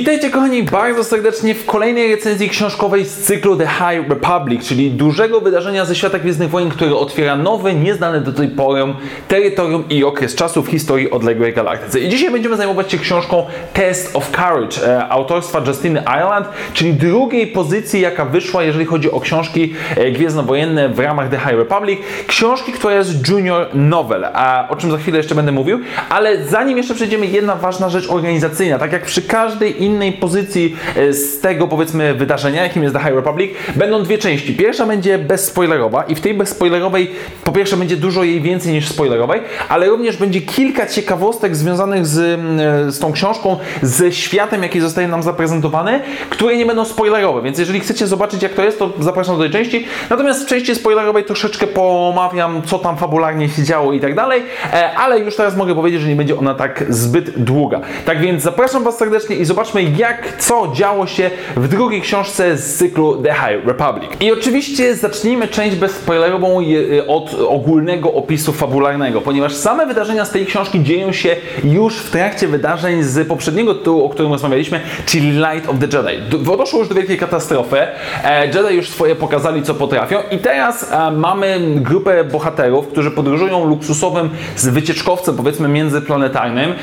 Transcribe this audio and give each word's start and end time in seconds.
Witajcie 0.00 0.30
kochani 0.30 0.62
bardzo 0.62 1.04
serdecznie 1.04 1.54
w 1.54 1.66
kolejnej 1.66 2.10
recenzji 2.10 2.48
książkowej 2.48 3.04
z 3.04 3.18
cyklu 3.18 3.56
The 3.56 3.66
High 3.66 4.08
Republic, 4.08 4.68
czyli 4.68 4.90
dużego 4.90 5.40
wydarzenia 5.40 5.84
ze 5.84 5.94
świata 5.94 6.18
Gwiezdnych 6.18 6.50
Wojen, 6.50 6.70
które 6.70 6.94
otwiera 6.94 7.36
nowe, 7.36 7.74
nieznane 7.74 8.20
do 8.20 8.32
tej 8.32 8.48
pory 8.48 8.84
terytorium 9.28 9.84
i 9.88 10.04
okres 10.04 10.34
czasu 10.34 10.62
w 10.62 10.68
historii 10.68 11.10
odległej 11.10 11.52
galaktyce. 11.52 12.00
I 12.00 12.08
dzisiaj 12.08 12.30
będziemy 12.30 12.56
zajmować 12.56 12.92
się 12.92 12.98
książką 12.98 13.46
Test 13.72 14.16
of 14.16 14.30
Courage 14.30 14.86
e, 14.86 15.08
autorstwa 15.08 15.62
Justiny 15.66 16.00
Ireland, 16.00 16.48
czyli 16.72 16.94
drugiej 16.94 17.46
pozycji, 17.46 18.00
jaka 18.00 18.24
wyszła, 18.24 18.62
jeżeli 18.62 18.84
chodzi 18.84 19.10
o 19.10 19.20
książki 19.20 19.74
e, 19.96 20.10
gwiezdnowojenne 20.10 20.88
w 20.88 20.98
ramach 20.98 21.30
The 21.30 21.38
High 21.38 21.56
Republic. 21.58 22.00
Książki, 22.26 22.72
która 22.72 22.94
jest 22.94 23.28
junior 23.28 23.66
novel, 23.74 24.24
a 24.24 24.68
o 24.68 24.76
czym 24.76 24.90
za 24.90 24.98
chwilę 24.98 25.18
jeszcze 25.18 25.34
będę 25.34 25.52
mówił, 25.52 25.80
ale 26.08 26.44
zanim 26.44 26.78
jeszcze 26.78 26.94
przejdziemy, 26.94 27.26
jedna 27.26 27.56
ważna 27.56 27.88
rzecz 27.88 28.10
organizacyjna. 28.10 28.78
Tak 28.78 28.92
jak 28.92 29.04
przy 29.04 29.22
każdej 29.22 29.85
innej 29.86 30.12
pozycji 30.12 30.76
e, 30.96 31.12
z 31.12 31.40
tego 31.40 31.68
powiedzmy 31.68 32.14
wydarzenia, 32.14 32.62
jakim 32.62 32.82
jest 32.82 32.94
The 32.94 33.02
High 33.02 33.14
Republic, 33.14 33.50
będą 33.76 34.02
dwie 34.02 34.18
części. 34.18 34.54
Pierwsza 34.56 34.86
będzie 34.86 35.18
bezspoilerowa 35.18 36.02
i 36.02 36.14
w 36.14 36.20
tej 36.20 36.34
bezspoilerowej 36.34 37.10
po 37.44 37.52
pierwsze 37.52 37.76
będzie 37.76 37.96
dużo 37.96 38.24
jej 38.24 38.40
więcej 38.40 38.72
niż 38.72 38.88
spoilerowej, 38.88 39.40
ale 39.68 39.88
również 39.88 40.16
będzie 40.16 40.40
kilka 40.40 40.86
ciekawostek 40.86 41.56
związanych 41.56 42.06
z, 42.06 42.18
e, 42.18 42.92
z 42.92 42.98
tą 42.98 43.12
książką, 43.12 43.56
ze 43.82 44.12
światem, 44.12 44.62
jaki 44.62 44.80
zostaje 44.80 45.08
nam 45.08 45.22
zaprezentowany, 45.22 46.00
które 46.30 46.56
nie 46.56 46.66
będą 46.66 46.84
spoilerowe, 46.84 47.42
więc 47.42 47.58
jeżeli 47.58 47.80
chcecie 47.80 48.06
zobaczyć 48.06 48.42
jak 48.42 48.52
to 48.52 48.64
jest, 48.64 48.78
to 48.78 48.92
zapraszam 49.00 49.36
do 49.36 49.42
tej 49.42 49.52
części. 49.52 49.86
Natomiast 50.10 50.44
w 50.44 50.46
części 50.46 50.74
spoilerowej 50.74 51.24
troszeczkę 51.24 51.66
pomawiam, 51.66 52.62
co 52.62 52.78
tam 52.78 52.96
fabularnie 52.96 53.48
się 53.48 53.62
działo 53.62 53.92
i 53.92 54.00
tak 54.00 54.14
dalej, 54.14 54.42
e, 54.72 54.94
ale 54.96 55.18
już 55.18 55.36
teraz 55.36 55.56
mogę 55.56 55.74
powiedzieć, 55.74 56.00
że 56.00 56.08
nie 56.08 56.16
będzie 56.16 56.38
ona 56.38 56.54
tak 56.54 56.84
zbyt 56.88 57.30
długa. 57.44 57.80
Tak 58.04 58.20
więc 58.20 58.42
zapraszam 58.42 58.84
Was 58.84 58.98
serdecznie 58.98 59.36
i 59.36 59.44
zobaczmy 59.44 59.75
jak 59.82 60.36
co 60.38 60.72
działo 60.74 61.06
się 61.06 61.30
w 61.56 61.68
drugiej 61.68 62.00
książce 62.00 62.56
z 62.56 62.74
cyklu 62.74 63.22
The 63.22 63.34
High 63.34 63.66
Republic. 63.66 64.10
I 64.20 64.32
oczywiście 64.32 64.94
zacznijmy 64.94 65.48
część 65.48 65.76
bezspoilerową 65.76 66.60
y, 66.60 67.06
od 67.06 67.34
ogólnego 67.48 68.12
opisu 68.12 68.52
fabularnego, 68.52 69.20
ponieważ 69.20 69.54
same 69.54 69.86
wydarzenia 69.86 70.24
z 70.24 70.30
tej 70.30 70.46
książki 70.46 70.82
dzieją 70.82 71.12
się 71.12 71.36
już 71.64 71.96
w 71.96 72.10
trakcie 72.10 72.48
wydarzeń 72.48 73.02
z 73.02 73.28
poprzedniego 73.28 73.74
tytułu, 73.74 74.04
o 74.04 74.08
którym 74.08 74.32
rozmawialiśmy, 74.32 74.80
czyli 75.06 75.30
Light 75.30 75.68
of 75.68 75.76
the 75.78 75.96
Jedi. 75.96 76.44
Doszło 76.56 76.78
już 76.78 76.88
do 76.88 76.94
wielkiej 76.94 77.18
katastrofy, 77.18 77.78
e, 78.24 78.46
Jedi 78.46 78.74
już 78.74 78.88
swoje 78.88 79.14
pokazali, 79.14 79.62
co 79.62 79.74
potrafią 79.74 80.18
i 80.30 80.38
teraz 80.38 80.92
e, 80.92 81.10
mamy 81.10 81.60
grupę 81.76 82.24
bohaterów, 82.24 82.88
którzy 82.88 83.10
podróżują 83.10 83.68
luksusowym 83.68 84.30
z 84.56 84.68
wycieczkowcem, 84.68 85.36
powiedzmy 85.36 85.68
międzyplanetarnym, 85.68 86.74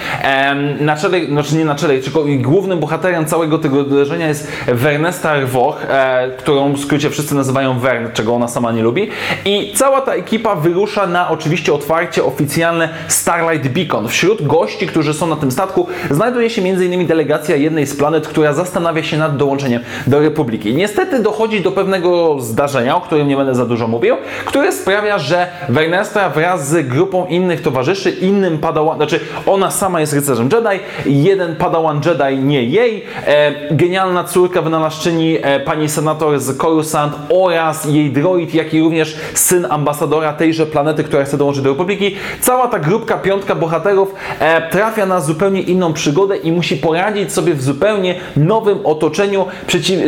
na 0.80 0.96
czele, 0.96 1.26
znaczy 1.26 1.56
nie 1.56 1.66
na 1.66 1.76
czele, 1.76 1.98
tylko 1.98 2.26
głównym 2.38 2.80
bohaterem 2.84 3.26
całego 3.26 3.58
tego 3.58 3.84
wydarzenia 3.84 4.28
jest 4.28 4.52
Vernesta 4.68 5.40
Rwoch, 5.40 5.78
e, 5.90 6.30
którą 6.38 6.74
w 6.74 6.80
skrócie 6.80 7.10
wszyscy 7.10 7.36
nazywają 7.36 7.80
Vern, 7.80 8.08
czego 8.14 8.36
ona 8.36 8.48
sama 8.48 8.72
nie 8.72 8.84
lubi. 8.84 9.10
I 9.46 9.74
cała 9.76 10.02
ta 10.02 10.14
ekipa 10.14 10.56
wyrusza 10.56 11.08
na 11.08 11.30
oczywiście 11.30 11.74
otwarcie 11.74 12.24
oficjalne 12.24 12.90
Starlight 13.08 13.68
Beacon. 13.68 14.08
Wśród 14.08 14.48
gości, 14.48 14.88
którzy 14.88 15.14
są 15.14 15.28
na 15.28 15.36
tym 15.36 15.52
statku, 15.52 15.88
znajduje 16.12 16.50
się 16.50 16.62
m.in. 16.62 17.08
delegacja 17.08 17.56
jednej 17.56 17.86
z 17.86 17.96
planet, 17.96 18.28
która 18.28 18.54
zastanawia 18.54 19.04
się 19.04 19.18
nad 19.18 19.38
dołączeniem 19.38 19.82
do 20.08 20.20
Republiki. 20.20 20.76
Niestety 20.76 21.20
dochodzi 21.20 21.62
do 21.62 21.72
pewnego 21.72 22.40
zdarzenia, 22.40 22.96
o 22.96 23.02
którym 23.02 23.28
nie 23.28 23.38
będę 23.38 23.56
za 23.56 23.66
dużo 23.66 23.88
mówił, 23.88 24.16
które 24.46 24.72
sprawia, 24.72 25.20
że 25.20 25.48
Vernesta 25.70 26.30
wraz 26.30 26.68
z 26.68 26.88
grupą 26.88 27.26
innych 27.26 27.62
towarzyszy, 27.62 28.10
innym 28.10 28.58
padawan, 28.58 28.98
znaczy 28.98 29.20
ona 29.46 29.72
sama 29.72 30.00
jest 30.00 30.14
rycerzem 30.14 30.50
Jedi, 30.54 30.84
jeden 31.06 31.56
padawan 31.56 32.02
Jedi 32.06 32.44
nie 32.44 32.64
jej, 32.74 33.04
e, 33.28 33.54
genialna 33.72 34.24
córka 34.24 34.62
wynalazczyni 34.62 35.38
e, 35.42 35.60
pani 35.60 35.90
senator 35.90 36.40
z 36.40 36.58
Coruscant 36.58 37.14
oraz 37.30 37.86
jej 37.86 38.12
droid, 38.12 38.54
jak 38.54 38.74
i 38.74 38.82
również 38.82 39.16
syn 39.34 39.68
ambasadora 39.70 40.34
tejże 40.34 40.66
planety, 40.66 41.04
która 41.04 41.24
chce 41.24 41.38
dołączyć 41.38 41.64
do 41.64 41.70
Republiki. 41.70 42.16
Cała 42.42 42.68
ta 42.68 42.80
grupka, 42.80 43.18
piątka 43.18 43.56
bohaterów 43.56 44.16
e, 44.40 44.70
trafia 44.70 45.06
na 45.06 45.22
zupełnie 45.22 45.62
inną 45.62 45.94
przygodę 45.94 46.38
i 46.38 46.52
musi 46.52 46.78
poradzić 46.78 47.34
sobie 47.34 47.54
w 47.54 47.64
zupełnie 47.64 48.16
nowym 48.38 48.86
otoczeniu 48.86 49.46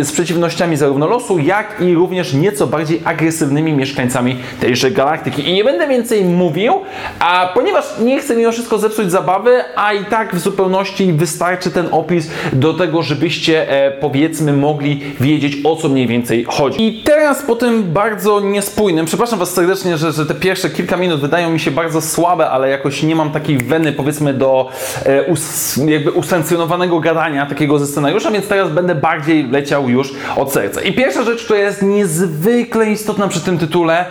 z 0.02 0.12
przeciwnościami 0.12 0.78
zarówno 0.78 1.08
losu, 1.08 1.40
jak 1.40 1.82
i 1.82 1.94
również 1.94 2.34
nieco 2.34 2.68
bardziej 2.68 3.02
agresywnymi 3.06 3.74
mieszkańcami 3.74 4.36
tejże 4.60 4.92
galaktyki. 4.92 5.50
I 5.50 5.54
nie 5.54 5.64
będę 5.64 5.88
więcej 5.88 6.26
mówił, 6.26 6.74
a 7.20 7.52
ponieważ 7.54 7.86
nie 8.00 8.20
chcę 8.20 8.36
mimo 8.36 8.52
wszystko 8.52 8.78
zepsuć 8.78 9.12
zabawy, 9.12 9.64
a 9.76 9.94
i 9.94 10.06
tak 10.06 10.36
w 10.36 10.40
zupełności 10.40 11.14
wystarczy 11.14 11.72
ten 11.72 11.88
opis 11.92 12.30
do 12.56 12.74
tego, 12.74 13.04
żebyście 13.04 13.70
e, 13.70 13.92
powiedzmy 13.92 14.54
mogli 14.54 15.02
wiedzieć 15.20 15.58
o 15.64 15.76
co 15.76 15.90
mniej 15.90 16.08
więcej 16.08 16.44
chodzi. 16.44 16.88
I 16.88 17.04
teraz 17.04 17.44
po 17.44 17.56
tym 17.56 17.84
bardzo 17.84 18.40
niespójnym, 18.40 19.06
przepraszam 19.06 19.40
Was 19.40 19.54
serdecznie, 19.54 19.98
że, 19.98 20.12
że 20.12 20.26
te 20.26 20.36
pierwsze 20.36 20.70
kilka 20.70 20.98
minut 20.98 21.22
wydają 21.22 21.50
mi 21.50 21.60
się 21.60 21.72
bardzo 21.72 22.02
słabe, 22.02 22.50
ale 22.50 22.70
jakoś 22.70 23.04
nie 23.04 23.16
mam 23.16 23.32
takiej 23.32 23.58
weny 23.58 23.92
powiedzmy 23.92 24.34
do 24.34 24.70
e, 25.06 25.24
us, 25.24 25.80
jakby 25.88 26.12
usankcjonowanego 26.12 27.00
gadania 27.00 27.46
takiego 27.46 27.80
ze 27.80 27.88
scenariusza, 27.88 28.32
więc 28.32 28.48
teraz 28.48 28.72
będę 28.72 28.96
bardziej 28.96 29.50
leciał 29.50 29.90
już 29.90 30.14
od 30.36 30.54
serca. 30.54 30.82
I 30.82 30.94
pierwsza 30.94 31.24
rzecz, 31.24 31.44
która 31.44 31.60
jest 31.60 31.82
niezwykle 31.82 32.92
istotna 32.92 33.28
przy 33.28 33.42
tym 33.42 33.58
tytule, 33.58 34.06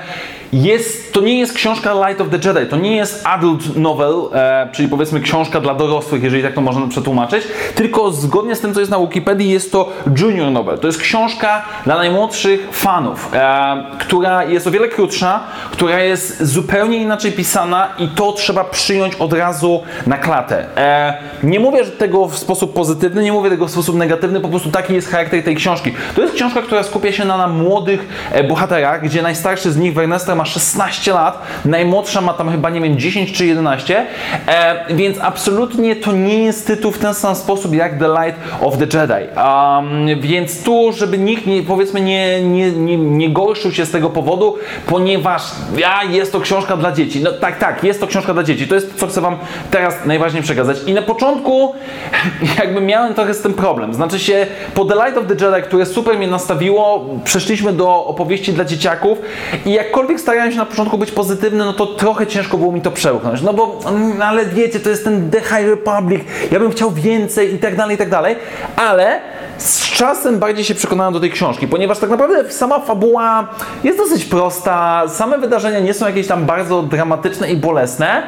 jest, 0.54 1.12
to 1.12 1.20
nie 1.20 1.38
jest 1.38 1.52
książka 1.52 1.92
Light 1.92 2.20
of 2.20 2.28
the 2.28 2.48
Jedi, 2.48 2.70
to 2.70 2.76
nie 2.76 2.96
jest 2.96 3.26
adult 3.26 3.76
novel, 3.76 4.14
e, 4.32 4.68
czyli 4.72 4.88
powiedzmy 4.88 5.20
książka 5.20 5.60
dla 5.60 5.74
dorosłych, 5.74 6.22
jeżeli 6.22 6.42
tak 6.42 6.54
to 6.54 6.60
można 6.60 6.86
przetłumaczyć, 6.86 7.44
tylko 7.74 8.10
zgodnie 8.10 8.56
z 8.56 8.60
tym, 8.60 8.74
co 8.74 8.80
jest 8.80 8.92
na 8.92 8.98
Wikipedii, 8.98 9.50
jest 9.50 9.72
to 9.72 9.92
junior 10.18 10.50
novel. 10.50 10.78
To 10.78 10.86
jest 10.86 10.98
książka 10.98 11.62
dla 11.84 11.96
najmłodszych 11.96 12.68
fanów, 12.72 13.30
e, 13.34 13.84
która 13.98 14.44
jest 14.44 14.66
o 14.66 14.70
wiele 14.70 14.88
krótsza, 14.88 15.40
która 15.70 16.00
jest 16.00 16.42
zupełnie 16.42 16.96
inaczej 16.96 17.32
pisana 17.32 17.88
i 17.98 18.08
to 18.08 18.32
trzeba 18.32 18.64
przyjąć 18.64 19.14
od 19.14 19.32
razu 19.32 19.82
na 20.06 20.18
klatę. 20.18 20.66
E, 20.76 21.14
nie 21.42 21.60
mówię 21.60 21.84
tego 21.84 22.26
w 22.26 22.38
sposób 22.38 22.74
pozytywny, 22.74 23.22
nie 23.22 23.32
mówię 23.32 23.50
tego 23.50 23.66
w 23.66 23.70
sposób 23.70 23.96
negatywny, 23.96 24.40
po 24.40 24.48
prostu 24.48 24.70
taki 24.70 24.94
jest 24.94 25.08
charakter 25.08 25.42
tej 25.42 25.56
książki. 25.56 25.92
To 26.14 26.22
jest 26.22 26.34
książka, 26.34 26.62
która 26.62 26.82
skupia 26.82 27.12
się 27.12 27.24
na, 27.24 27.36
na 27.36 27.48
młodych 27.48 28.30
e, 28.32 28.44
bohaterach, 28.44 29.02
gdzie 29.02 29.22
najstarszy 29.22 29.72
z 29.72 29.76
nich, 29.76 29.94
Wernester, 29.94 30.36
ma 30.36 30.43
16 30.44 31.12
lat, 31.12 31.42
najmłodsza 31.64 32.20
ma 32.20 32.34
tam 32.34 32.50
chyba, 32.50 32.70
nie 32.70 32.80
wiem, 32.80 32.98
10 32.98 33.32
czy 33.32 33.46
11, 33.46 34.06
e, 34.46 34.94
więc 34.94 35.18
absolutnie 35.20 35.96
to 35.96 36.12
nie 36.12 36.44
jest 36.44 36.66
tytuł 36.66 36.92
w 36.92 36.98
ten 36.98 37.14
sam 37.14 37.34
sposób 37.36 37.74
jak 37.74 37.98
The 37.98 38.08
Light 38.08 38.40
of 38.60 38.78
the 38.78 38.98
Jedi. 38.98 39.28
Um, 39.36 40.20
więc 40.20 40.62
tu, 40.62 40.92
żeby 40.92 41.18
nikt, 41.18 41.46
nie, 41.46 41.62
powiedzmy, 41.62 42.00
nie, 42.00 42.42
nie, 42.42 42.72
nie, 42.72 42.96
nie 42.96 43.30
gorszył 43.30 43.72
się 43.72 43.86
z 43.86 43.90
tego 43.90 44.10
powodu, 44.10 44.56
ponieważ 44.86 45.42
ja, 45.76 46.04
jest 46.04 46.32
to 46.32 46.40
książka 46.40 46.76
dla 46.76 46.92
dzieci. 46.92 47.20
No 47.22 47.32
tak, 47.32 47.58
tak, 47.58 47.84
jest 47.84 48.00
to 48.00 48.06
książka 48.06 48.34
dla 48.34 48.42
dzieci. 48.42 48.68
To 48.68 48.74
jest, 48.74 48.94
co 48.96 49.06
chcę 49.06 49.20
Wam 49.20 49.36
teraz 49.70 49.94
najważniej 50.06 50.42
przekazać. 50.42 50.76
I 50.86 50.94
na 50.94 51.02
początku 51.02 51.74
jakby 52.58 52.80
miałem 52.80 53.14
trochę 53.14 53.34
z 53.34 53.40
tym 53.40 53.54
problem. 53.54 53.94
Znaczy 53.94 54.18
się, 54.18 54.46
po 54.74 54.84
The 54.84 54.94
Light 54.94 55.18
of 55.18 55.24
the 55.26 55.44
Jedi, 55.44 55.62
które 55.62 55.86
super 55.86 56.18
mnie 56.18 56.26
nastawiło, 56.26 57.04
przeszliśmy 57.24 57.72
do 57.72 58.04
opowieści 58.04 58.52
dla 58.52 58.64
dzieciaków 58.64 59.18
i 59.66 59.72
jakkolwiek 59.72 60.20
starałem 60.20 60.33
starałem 60.34 60.52
się 60.52 60.58
na 60.58 60.66
początku 60.66 60.98
być 60.98 61.10
pozytywny, 61.10 61.64
no 61.64 61.72
to 61.72 61.86
trochę 61.86 62.26
ciężko 62.26 62.58
było 62.58 62.72
mi 62.72 62.80
to 62.80 62.90
przełknąć. 62.90 63.42
No 63.42 63.52
bo, 63.52 63.80
mm, 63.86 64.22
ale 64.22 64.46
wiecie, 64.46 64.80
to 64.80 64.90
jest 64.90 65.04
ten 65.04 65.30
The 65.30 65.40
High 65.40 65.68
Republic, 65.68 66.22
ja 66.50 66.60
bym 66.60 66.70
chciał 66.70 66.90
więcej 66.90 67.54
i 67.54 67.58
tak 67.58 67.76
dalej, 67.76 67.94
i 67.94 67.98
tak 67.98 68.10
dalej, 68.10 68.36
ale 68.76 69.20
z 69.58 69.90
czasem 69.90 70.38
bardziej 70.38 70.64
się 70.64 70.74
przekonałem 70.74 71.12
do 71.12 71.20
tej 71.20 71.30
książki, 71.30 71.68
ponieważ 71.68 71.98
tak 71.98 72.10
naprawdę 72.10 72.52
sama 72.52 72.80
fabuła 72.80 73.48
jest 73.84 73.98
dosyć 73.98 74.24
prosta, 74.24 75.02
same 75.08 75.38
wydarzenia 75.38 75.80
nie 75.80 75.94
są 75.94 76.06
jakieś 76.06 76.26
tam 76.26 76.44
bardzo 76.44 76.82
dramatyczne 76.82 77.50
i 77.50 77.56
bolesne 77.56 78.22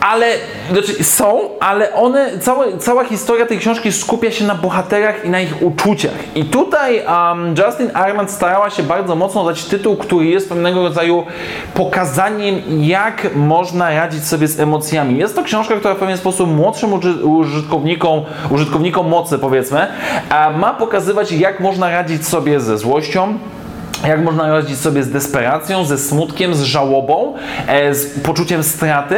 ale 0.00 0.26
znaczy 0.72 1.04
są, 1.04 1.40
ale 1.60 1.94
one, 1.94 2.38
całe, 2.38 2.78
cała 2.78 3.04
historia 3.04 3.46
tej 3.46 3.58
książki 3.58 3.92
skupia 3.92 4.30
się 4.30 4.44
na 4.44 4.54
bohaterach 4.54 5.24
i 5.24 5.30
na 5.30 5.40
ich 5.40 5.62
uczuciach. 5.62 6.12
I 6.34 6.44
tutaj 6.44 7.02
um, 7.06 7.54
Justin 7.66 7.90
Armand 7.94 8.30
starała 8.30 8.70
się 8.70 8.82
bardzo 8.82 9.16
mocno 9.16 9.44
dać 9.44 9.64
tytuł, 9.64 9.96
który 9.96 10.26
jest 10.26 10.48
pewnego 10.48 10.82
rodzaju 10.82 11.26
pokazaniem, 11.74 12.62
jak 12.68 13.34
można 13.34 13.90
radzić 13.90 14.24
sobie 14.24 14.48
z 14.48 14.60
emocjami. 14.60 15.18
Jest 15.18 15.34
to 15.34 15.42
książka, 15.42 15.76
która 15.76 15.94
w 15.94 15.98
pewien 15.98 16.18
sposób 16.18 16.50
młodszym 16.50 16.90
użytkownikom, 17.22 18.22
użytkownikom 18.50 19.08
mocy, 19.08 19.38
powiedzmy, 19.38 19.86
ma 20.56 20.74
pokazywać, 20.74 21.32
jak 21.32 21.60
można 21.60 21.90
radzić 21.90 22.26
sobie 22.26 22.60
ze 22.60 22.78
złością, 22.78 23.38
jak 24.06 24.24
można 24.24 24.48
radzić 24.48 24.78
sobie 24.78 25.02
z 25.02 25.10
desperacją, 25.10 25.84
ze 25.84 25.98
smutkiem, 25.98 26.54
z 26.54 26.62
żałobą, 26.62 27.34
e, 27.66 27.94
z 27.94 28.20
poczuciem 28.20 28.62
straty 28.62 29.16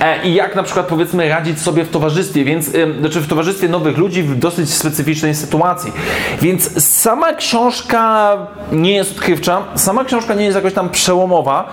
e, 0.00 0.24
i 0.24 0.34
jak 0.34 0.56
na 0.56 0.62
przykład 0.62 0.86
powiedzmy 0.86 1.28
radzić 1.28 1.60
sobie 1.60 1.84
w 1.84 1.90
towarzystwie, 1.90 2.44
więc 2.44 2.68
e, 2.74 2.98
znaczy 3.00 3.20
w 3.20 3.28
towarzystwie 3.28 3.68
nowych 3.68 3.98
ludzi 3.98 4.22
w 4.22 4.38
dosyć 4.38 4.74
specyficznej 4.74 5.34
sytuacji. 5.34 5.92
Więc 6.42 6.84
sama 6.84 7.32
książka 7.32 8.36
nie 8.72 8.94
jest 8.94 9.10
odkrywcza, 9.12 9.62
sama 9.74 10.04
książka 10.04 10.34
nie 10.34 10.44
jest 10.44 10.56
jakoś 10.56 10.74
tam 10.74 10.90
przełomowa, 10.90 11.72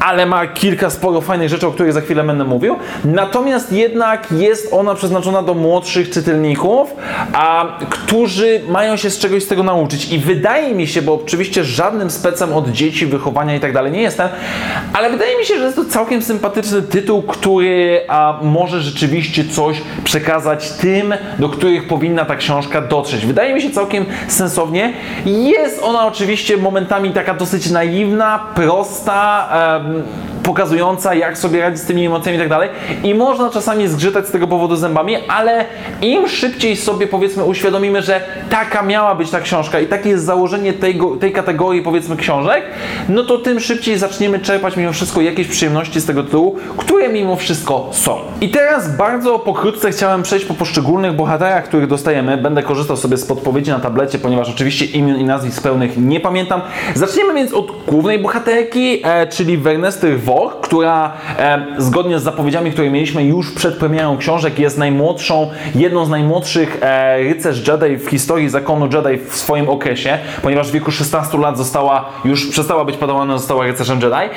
ale 0.00 0.26
ma 0.26 0.46
kilka 0.46 0.90
sporo 0.90 1.20
fajnych 1.20 1.48
rzeczy, 1.48 1.66
o 1.66 1.70
których 1.70 1.92
za 1.92 2.00
chwilę 2.00 2.24
będę 2.24 2.44
mówił. 2.44 2.76
Natomiast 3.04 3.72
jednak 3.72 4.32
jest 4.32 4.72
ona 4.72 4.94
przeznaczona 4.94 5.42
do 5.42 5.54
młodszych 5.54 6.10
czytelników, 6.10 6.94
a 7.32 7.78
którzy 7.90 8.60
mają 8.68 8.96
się 8.96 9.10
z 9.10 9.18
czegoś 9.18 9.42
z 9.42 9.46
tego 9.46 9.62
nauczyć. 9.62 10.12
I 10.12 10.18
wydaje 10.18 10.74
mi 10.74 10.86
się, 10.86 11.02
bo 11.02 11.14
oczywiście 11.14 11.64
żadne 11.64 11.91
żadnym 11.92 12.10
specem 12.10 12.52
od 12.52 12.68
dzieci, 12.68 13.06
wychowania 13.06 13.56
i 13.56 13.60
tak 13.60 13.92
nie 13.92 14.02
jestem, 14.02 14.28
ale 14.92 15.10
wydaje 15.10 15.38
mi 15.38 15.44
się, 15.44 15.58
że 15.58 15.64
jest 15.64 15.76
to 15.76 15.84
całkiem 15.84 16.22
sympatyczny 16.22 16.82
tytuł, 16.82 17.22
który 17.22 18.00
a, 18.08 18.38
może 18.42 18.80
rzeczywiście 18.80 19.44
coś 19.44 19.82
przekazać 20.04 20.70
tym, 20.70 21.14
do 21.38 21.48
których 21.48 21.88
powinna 21.88 22.24
ta 22.24 22.36
książka 22.36 22.80
dotrzeć. 22.80 23.26
Wydaje 23.26 23.54
mi 23.54 23.62
się 23.62 23.70
całkiem 23.70 24.06
sensownie. 24.28 24.92
Jest 25.26 25.82
ona 25.82 26.06
oczywiście 26.06 26.56
momentami 26.56 27.10
taka 27.10 27.34
dosyć 27.34 27.70
naiwna, 27.70 28.46
prosta, 28.54 29.48
pokazująca, 30.42 31.14
jak 31.14 31.38
sobie 31.38 31.60
radzić 31.60 31.82
z 31.82 31.86
tymi 31.86 32.06
emocjami 32.06 32.36
i 32.36 32.40
tak 32.40 32.48
dalej. 32.48 32.68
I 33.04 33.14
można 33.14 33.50
czasami 33.50 33.88
zgrzytać 33.88 34.28
z 34.28 34.30
tego 34.30 34.46
powodu 34.46 34.76
zębami, 34.76 35.16
ale 35.28 35.64
im 36.02 36.28
szybciej 36.28 36.76
sobie 36.76 37.06
powiedzmy 37.06 37.44
uświadomimy, 37.44 38.02
że 38.02 38.20
taka 38.50 38.82
miała 38.82 39.14
być 39.14 39.30
ta 39.30 39.40
książka 39.40 39.80
i 39.80 39.86
takie 39.86 40.10
jest 40.10 40.24
założenie 40.24 40.72
tej, 40.72 41.00
tej 41.20 41.32
kategorii 41.32 41.82
powiedzmy 41.82 42.16
książek, 42.16 42.64
no 43.08 43.24
to 43.24 43.38
tym 43.38 43.60
szybciej 43.60 43.98
zaczniemy 43.98 44.38
czerpać 44.38 44.76
mimo 44.76 44.92
wszystko 44.92 45.20
jakieś 45.20 45.48
przyjemności 45.48 46.00
z 46.00 46.06
tego 46.06 46.22
tytułu, 46.22 46.56
które 46.76 47.08
mimo 47.08 47.36
wszystko 47.36 47.88
są. 47.92 48.18
I 48.40 48.48
teraz 48.48 48.96
bardzo 48.96 49.38
pokrótce 49.38 49.90
chciałem 49.90 50.22
przejść 50.22 50.46
po 50.46 50.54
poszczególnych 50.54 51.12
bohaterach, 51.12 51.64
których 51.64 51.86
dostajemy. 51.86 52.36
Będę 52.36 52.62
korzystał 52.62 52.96
sobie 52.96 53.16
z 53.16 53.24
podpowiedzi 53.26 53.70
na 53.70 53.80
tablecie, 53.80 54.18
ponieważ 54.18 54.50
oczywiście 54.50 54.84
imion 54.84 55.16
i 55.16 55.24
nazwisk 55.24 55.62
pełnych 55.62 55.96
nie 55.96 56.20
pamiętam. 56.20 56.60
Zaczniemy 56.94 57.34
więc 57.34 57.52
od 57.52 57.66
głównej 57.86 58.18
bohaterki, 58.18 59.00
e, 59.04 59.26
czyli 59.26 59.58
Wernesty 59.58 60.16
Która 60.62 61.12
e, 61.38 61.66
zgodnie 61.78 62.18
z 62.18 62.22
zapowiedziami, 62.22 62.72
które 62.72 62.90
mieliśmy 62.90 63.24
już 63.24 63.54
przed 63.54 63.76
premierą 63.76 64.18
książek, 64.18 64.58
jest 64.58 64.78
najmłodszą, 64.78 65.50
jedną 65.74 66.04
z 66.04 66.08
najmłodszych 66.08 66.78
e, 66.82 67.18
rycerz 67.18 67.68
Jedi 67.68 67.96
w 67.96 68.08
historii 68.08 68.48
zakonu 68.48 68.88
Jedi 68.92 69.24
w 69.28 69.36
swoim 69.36 69.68
okresie, 69.68 70.18
ponieważ 70.42 70.68
w 70.68 70.72
wieku 70.72 70.90
16 70.90 71.38
lat 71.38 71.58
została 71.58 72.04
już 72.24 72.46
przestała 72.46 72.84
być 72.84 72.96
podawana, 72.96 73.38
została 73.38 73.64
rycerzem 73.64 74.00
Jedi. 74.00 74.30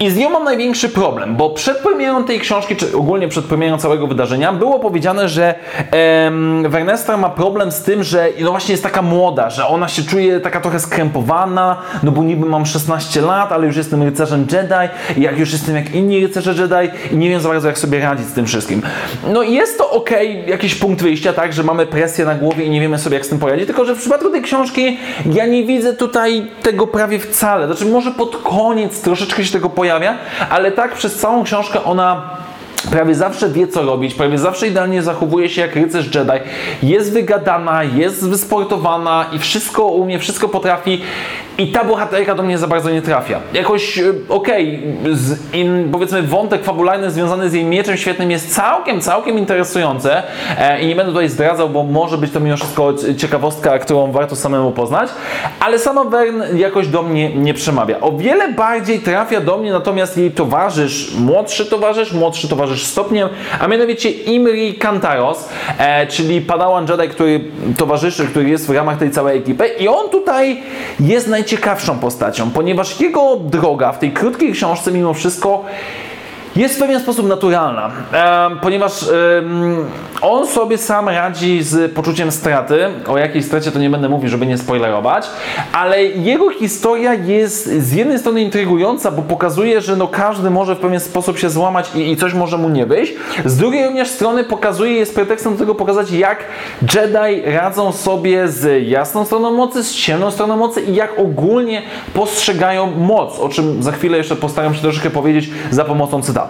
I 0.00 0.10
z 0.10 0.16
nią 0.16 0.30
mam 0.30 0.44
największy 0.44 0.88
problem, 0.88 1.36
bo 1.36 1.50
przed 1.50 1.78
premierą 1.78 2.24
tej 2.24 2.40
książki, 2.40 2.76
czy 2.76 2.96
ogólnie 2.96 3.28
przed 3.28 3.44
premierą 3.44 3.78
całego 3.78 4.06
wydarzenia, 4.06 4.52
było 4.52 4.78
powiedziane, 4.78 5.28
że 5.28 5.54
em, 5.90 6.64
ma 7.18 7.28
problem 7.28 7.72
z 7.72 7.82
tym, 7.82 8.02
że 8.02 8.28
no 8.40 8.50
właśnie 8.50 8.72
jest 8.72 8.82
taka 8.82 9.02
młoda, 9.02 9.50
że 9.50 9.66
ona 9.66 9.88
się 9.88 10.02
czuje 10.02 10.40
taka 10.40 10.60
trochę 10.60 10.80
skrępowana, 10.80 11.76
no 12.02 12.12
bo 12.12 12.22
niby 12.22 12.46
mam 12.46 12.66
16 12.66 13.20
lat, 13.20 13.52
ale 13.52 13.66
już 13.66 13.76
jestem 13.76 14.02
rycerzem 14.02 14.46
Jedi, 14.52 15.20
i 15.20 15.20
jak 15.32 15.40
już 15.40 15.52
jestem 15.52 15.76
jak 15.76 15.94
inni 15.94 16.20
rycerze 16.20 16.54
Jedi 16.62 17.14
i 17.14 17.16
nie 17.16 17.28
wiem 17.28 17.40
za 17.40 17.48
bardzo 17.48 17.68
jak 17.68 17.78
sobie 17.78 18.00
radzić 18.00 18.26
z 18.26 18.32
tym 18.32 18.46
wszystkim. 18.46 18.82
No 19.32 19.42
jest 19.42 19.78
to 19.78 19.90
ok, 19.90 20.10
jakiś 20.46 20.74
punkt 20.74 21.02
wyjścia, 21.02 21.32
tak, 21.32 21.52
że 21.52 21.62
mamy 21.62 21.86
presję 21.86 22.24
na 22.24 22.34
głowie 22.34 22.64
i 22.64 22.70
nie 22.70 22.80
wiemy 22.80 22.98
sobie 22.98 23.16
jak 23.16 23.26
z 23.26 23.28
tym 23.28 23.38
poradzić, 23.38 23.66
tylko 23.66 23.84
że 23.84 23.94
w 23.94 23.98
przypadku 23.98 24.30
tej 24.30 24.42
książki 24.42 24.98
ja 25.32 25.46
nie 25.46 25.64
widzę 25.64 25.92
tutaj 25.92 26.46
tego 26.62 26.86
prawie 26.86 27.18
wcale. 27.18 27.66
Znaczy, 27.66 27.86
może 27.86 28.10
pod 28.10 28.36
koniec 28.36 29.00
troszeczkę 29.00 29.44
się 29.44 29.52
tego 29.52 29.70
pojawia, 29.70 30.18
ale 30.50 30.72
tak 30.72 30.94
przez 30.94 31.14
całą 31.14 31.44
książkę 31.44 31.84
ona 31.84 32.36
prawie 32.90 33.14
zawsze 33.14 33.48
wie, 33.48 33.68
co 33.68 33.82
robić, 33.82 34.14
prawie 34.14 34.38
zawsze 34.38 34.66
idealnie 34.66 35.02
zachowuje 35.02 35.48
się 35.48 35.60
jak 35.60 35.76
rycerz 35.76 36.14
Jedi. 36.14 36.32
Jest 36.82 37.12
wygadana, 37.12 37.84
jest 37.84 38.28
wysportowana 38.28 39.26
i 39.32 39.38
wszystko 39.38 39.84
umie, 39.84 40.18
wszystko 40.18 40.48
potrafi. 40.48 41.02
I 41.58 41.72
ta 41.72 41.84
bohaterka 41.84 42.34
do 42.34 42.42
mnie 42.42 42.58
za 42.58 42.66
bardzo 42.66 42.90
nie 42.90 43.02
trafia. 43.02 43.40
Jakoś, 43.52 43.98
e, 43.98 44.02
okej, 44.28 44.82
okay, 45.48 45.88
powiedzmy 45.92 46.22
wątek 46.22 46.64
fabularny 46.64 47.10
związany 47.10 47.50
z 47.50 47.52
jej 47.52 47.64
mieczem 47.64 47.96
świetnym 47.96 48.30
jest 48.30 48.54
całkiem, 48.54 49.00
całkiem 49.00 49.38
interesujący 49.38 50.10
e, 50.58 50.82
i 50.82 50.86
nie 50.86 50.96
będę 50.96 51.12
tutaj 51.12 51.28
zdradzał, 51.28 51.68
bo 51.68 51.84
może 51.84 52.18
być 52.18 52.32
to 52.32 52.40
mimo 52.40 52.56
wszystko 52.56 52.94
ciekawostka, 53.16 53.78
którą 53.78 54.12
warto 54.12 54.36
samemu 54.36 54.70
poznać, 54.72 55.08
ale 55.60 55.78
sama 55.78 56.04
Vern 56.04 56.42
jakoś 56.56 56.88
do 56.88 57.02
mnie 57.02 57.34
nie 57.34 57.54
przemawia. 57.54 58.00
O 58.00 58.12
wiele 58.12 58.52
bardziej 58.52 59.00
trafia 59.00 59.40
do 59.40 59.58
mnie 59.58 59.72
natomiast 59.72 60.16
jej 60.16 60.30
towarzysz, 60.30 61.14
młodszy 61.18 61.66
towarzysz, 61.66 62.12
młodszy 62.12 62.48
towarzysz 62.48 62.71
stopniem, 62.76 63.28
a 63.60 63.68
mianowicie 63.68 64.10
Imri 64.10 64.74
Kantaros, 64.74 65.48
e, 65.78 66.06
czyli 66.06 66.40
padawan 66.40 66.86
Jedi, 66.88 67.08
który 67.08 67.40
towarzyszy, 67.76 68.26
który 68.26 68.48
jest 68.48 68.66
w 68.66 68.70
ramach 68.70 68.98
tej 68.98 69.10
całej 69.10 69.38
ekipy. 69.38 69.66
I 69.66 69.88
on 69.88 70.08
tutaj 70.10 70.62
jest 71.00 71.28
naj 71.28 71.42
najciekawszą 71.42 71.98
postacią, 71.98 72.50
ponieważ 72.50 73.00
jego 73.00 73.36
droga 73.36 73.92
w 73.92 73.98
tej 73.98 74.12
krótkiej 74.12 74.52
książce 74.52 74.92
mimo 74.92 75.14
wszystko 75.14 75.64
jest 76.56 76.76
w 76.76 76.78
pewien 76.78 77.00
sposób 77.00 77.28
naturalna, 77.28 77.90
ponieważ 78.62 79.04
on 80.20 80.46
sobie 80.46 80.78
sam 80.78 81.08
radzi 81.08 81.62
z 81.62 81.92
poczuciem 81.92 82.32
straty. 82.32 82.84
O 83.08 83.18
jakiej 83.18 83.42
stracie 83.42 83.72
to 83.72 83.78
nie 83.78 83.90
będę 83.90 84.08
mówił, 84.08 84.28
żeby 84.28 84.46
nie 84.46 84.58
spoilerować, 84.58 85.26
ale 85.72 86.02
jego 86.04 86.50
historia 86.50 87.14
jest 87.14 87.66
z 87.66 87.92
jednej 87.92 88.18
strony 88.18 88.42
intrygująca, 88.42 89.10
bo 89.10 89.22
pokazuje, 89.22 89.80
że 89.80 89.96
no 89.96 90.08
każdy 90.08 90.50
może 90.50 90.74
w 90.74 90.78
pewien 90.78 91.00
sposób 91.00 91.38
się 91.38 91.50
złamać 91.50 91.90
i, 91.94 92.16
coś 92.16 92.34
może 92.34 92.58
mu 92.58 92.68
nie 92.68 92.86
wyjść. 92.86 93.12
Z 93.44 93.56
drugiej 93.56 93.86
również 93.86 94.08
strony 94.08 94.44
pokazuje, 94.44 94.92
jest 94.92 95.14
pretekstem 95.14 95.52
do 95.52 95.58
tego 95.58 95.74
pokazać, 95.74 96.10
jak 96.10 96.44
Jedi 96.94 97.42
radzą 97.56 97.92
sobie 97.92 98.48
z 98.48 98.88
jasną 98.88 99.24
stroną 99.24 99.50
mocy, 99.50 99.84
z 99.84 99.94
ciemną 99.94 100.30
stroną 100.30 100.56
mocy 100.56 100.80
i 100.80 100.94
jak 100.94 101.18
ogólnie 101.18 101.82
postrzegają 102.14 102.90
moc, 102.90 103.38
o 103.38 103.48
czym 103.48 103.82
za 103.82 103.92
chwilę 103.92 104.18
jeszcze 104.18 104.36
postaram 104.36 104.74
się 104.74 104.80
troszeczkę 104.80 105.10
powiedzieć 105.10 105.50
za 105.70 105.84
pomocą 105.84 106.22
cytatu. 106.22 106.41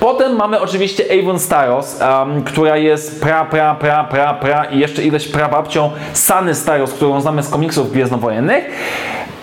Potem 0.00 0.36
mamy 0.36 0.60
oczywiście 0.60 1.04
Avon 1.20 1.38
Staros, 1.38 1.96
um, 2.00 2.42
która 2.42 2.76
jest 2.76 3.20
pra, 3.20 3.44
pra, 3.44 3.74
pra, 3.74 4.04
pra, 4.04 4.34
pra 4.34 4.64
i 4.64 4.78
jeszcze 4.78 5.02
ileś 5.02 5.28
prababcią 5.28 5.90
Sany 6.12 6.54
Staros, 6.54 6.92
którą 6.92 7.20
znamy 7.20 7.42
z 7.42 7.48
komiksów 7.48 7.92
gwiezdnowojennych 7.92 8.64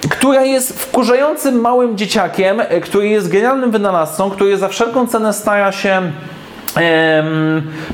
która 0.09 0.41
jest 0.41 0.79
wkurzającym 0.79 1.61
małym 1.61 1.97
dzieciakiem, 1.97 2.59
e, 2.59 2.81
który 2.81 3.07
jest 3.07 3.29
genialnym 3.29 3.71
wynalazcą, 3.71 4.29
który 4.29 4.57
za 4.57 4.67
wszelką 4.67 5.07
cenę 5.07 5.33
stara 5.33 5.71
się 5.71 6.11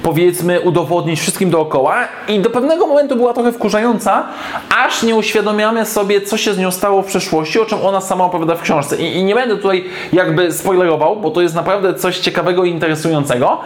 powiedzmy 0.04 0.62
udowodnić 0.62 1.20
wszystkim 1.20 1.50
dookoła 1.50 2.08
i 2.28 2.40
do 2.40 2.50
pewnego 2.50 2.88
momentu 2.88 3.16
była 3.16 3.34
trochę 3.34 3.52
wkurzająca, 3.52 4.28
aż 4.86 5.04
nie 5.04 5.16
uświadomiamy 5.16 5.86
sobie, 5.86 6.22
co 6.22 6.38
się 6.38 6.54
z 6.54 6.58
nią 6.58 6.72
stało 6.72 7.02
w 7.02 7.06
przeszłości, 7.06 7.60
o 7.60 7.66
czym 7.66 7.80
ona 7.86 8.02
sama 8.02 8.24
opowiada 8.24 8.56
w 8.56 8.62
książce. 8.62 8.98
I, 8.98 9.16
I, 9.16 9.24
nie 9.24 9.36
będę 9.36 9.58
tutaj 9.58 9.86
jakby 10.14 10.54
spoilerował, 10.54 11.16
bo 11.16 11.32
to 11.32 11.42
jest 11.42 11.56
naprawdę 11.56 11.94
coś 11.94 12.20
ciekawego 12.20 12.64
i 12.64 12.70
interesującego, 12.70 13.58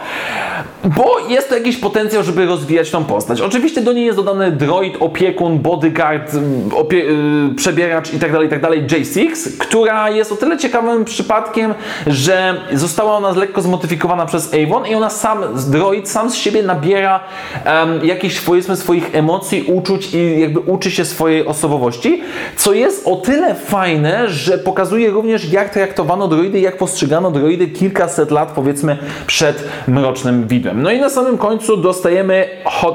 bo 0.84 1.20
jest 1.30 1.50
to 1.50 1.56
jakiś 1.56 1.78
potencjał, 1.78 2.24
żeby 2.24 2.46
rozwijać 2.46 2.92
tą 2.92 3.06
postać. 3.06 3.42
Oczywiście 3.42 3.82
do 3.82 3.94
niej 3.94 4.06
jest 4.06 4.18
dodany 4.18 4.52
droid, 4.52 4.98
opiekun, 5.00 5.60
bodyguard, 5.60 6.32
opie 6.76 6.98
yy, 6.98 7.56
przebieracz 7.56 8.14
itd., 8.14 8.44
itd., 8.44 8.60
tak 8.60 8.88
J6, 8.88 9.28
która 9.60 10.10
jest 10.10 10.32
o 10.32 10.36
tyle 10.36 10.58
ciekawym 10.58 11.06
przypadkiem, 11.06 11.74
że 12.08 12.56
została 12.74 13.18
ona 13.18 13.32
lekko 13.32 13.62
zmodyfikowana 13.62 14.26
przez 14.26 14.54
Avon 14.54 14.88
i 14.88 14.96
ona 14.96 15.03
ona 15.04 15.10
sam, 15.10 15.44
droid 15.68 16.10
sam 16.10 16.30
z 16.30 16.36
siebie 16.36 16.64
nabiera 16.64 17.20
um, 17.66 18.06
jakichś 18.06 18.42
powiedzmy 18.42 18.76
swoich 18.76 19.16
emocji, 19.16 19.64
uczuć 19.64 20.14
i 20.14 20.40
jakby 20.40 20.60
uczy 20.60 20.92
się 20.92 21.06
swojej 21.06 21.46
osobowości, 21.46 22.24
co 22.56 22.74
jest 22.74 23.08
o 23.08 23.16
tyle 23.16 23.56
fajne, 23.56 24.30
że 24.30 24.58
pokazuje 24.58 25.10
również 25.10 25.52
jak 25.52 25.70
traktowano 25.70 26.28
droidy, 26.28 26.60
jak 26.60 26.78
postrzegano 26.78 27.32
droidy 27.32 27.68
kilkaset 27.68 28.32
lat 28.32 28.52
powiedzmy 28.56 28.98
przed 29.28 29.64
mrocznym 29.88 30.48
widłem. 30.48 30.82
No 30.82 30.92
i 30.92 31.00
na 31.00 31.10
samym 31.10 31.38
końcu 31.38 31.78
dostajemy 31.78 32.50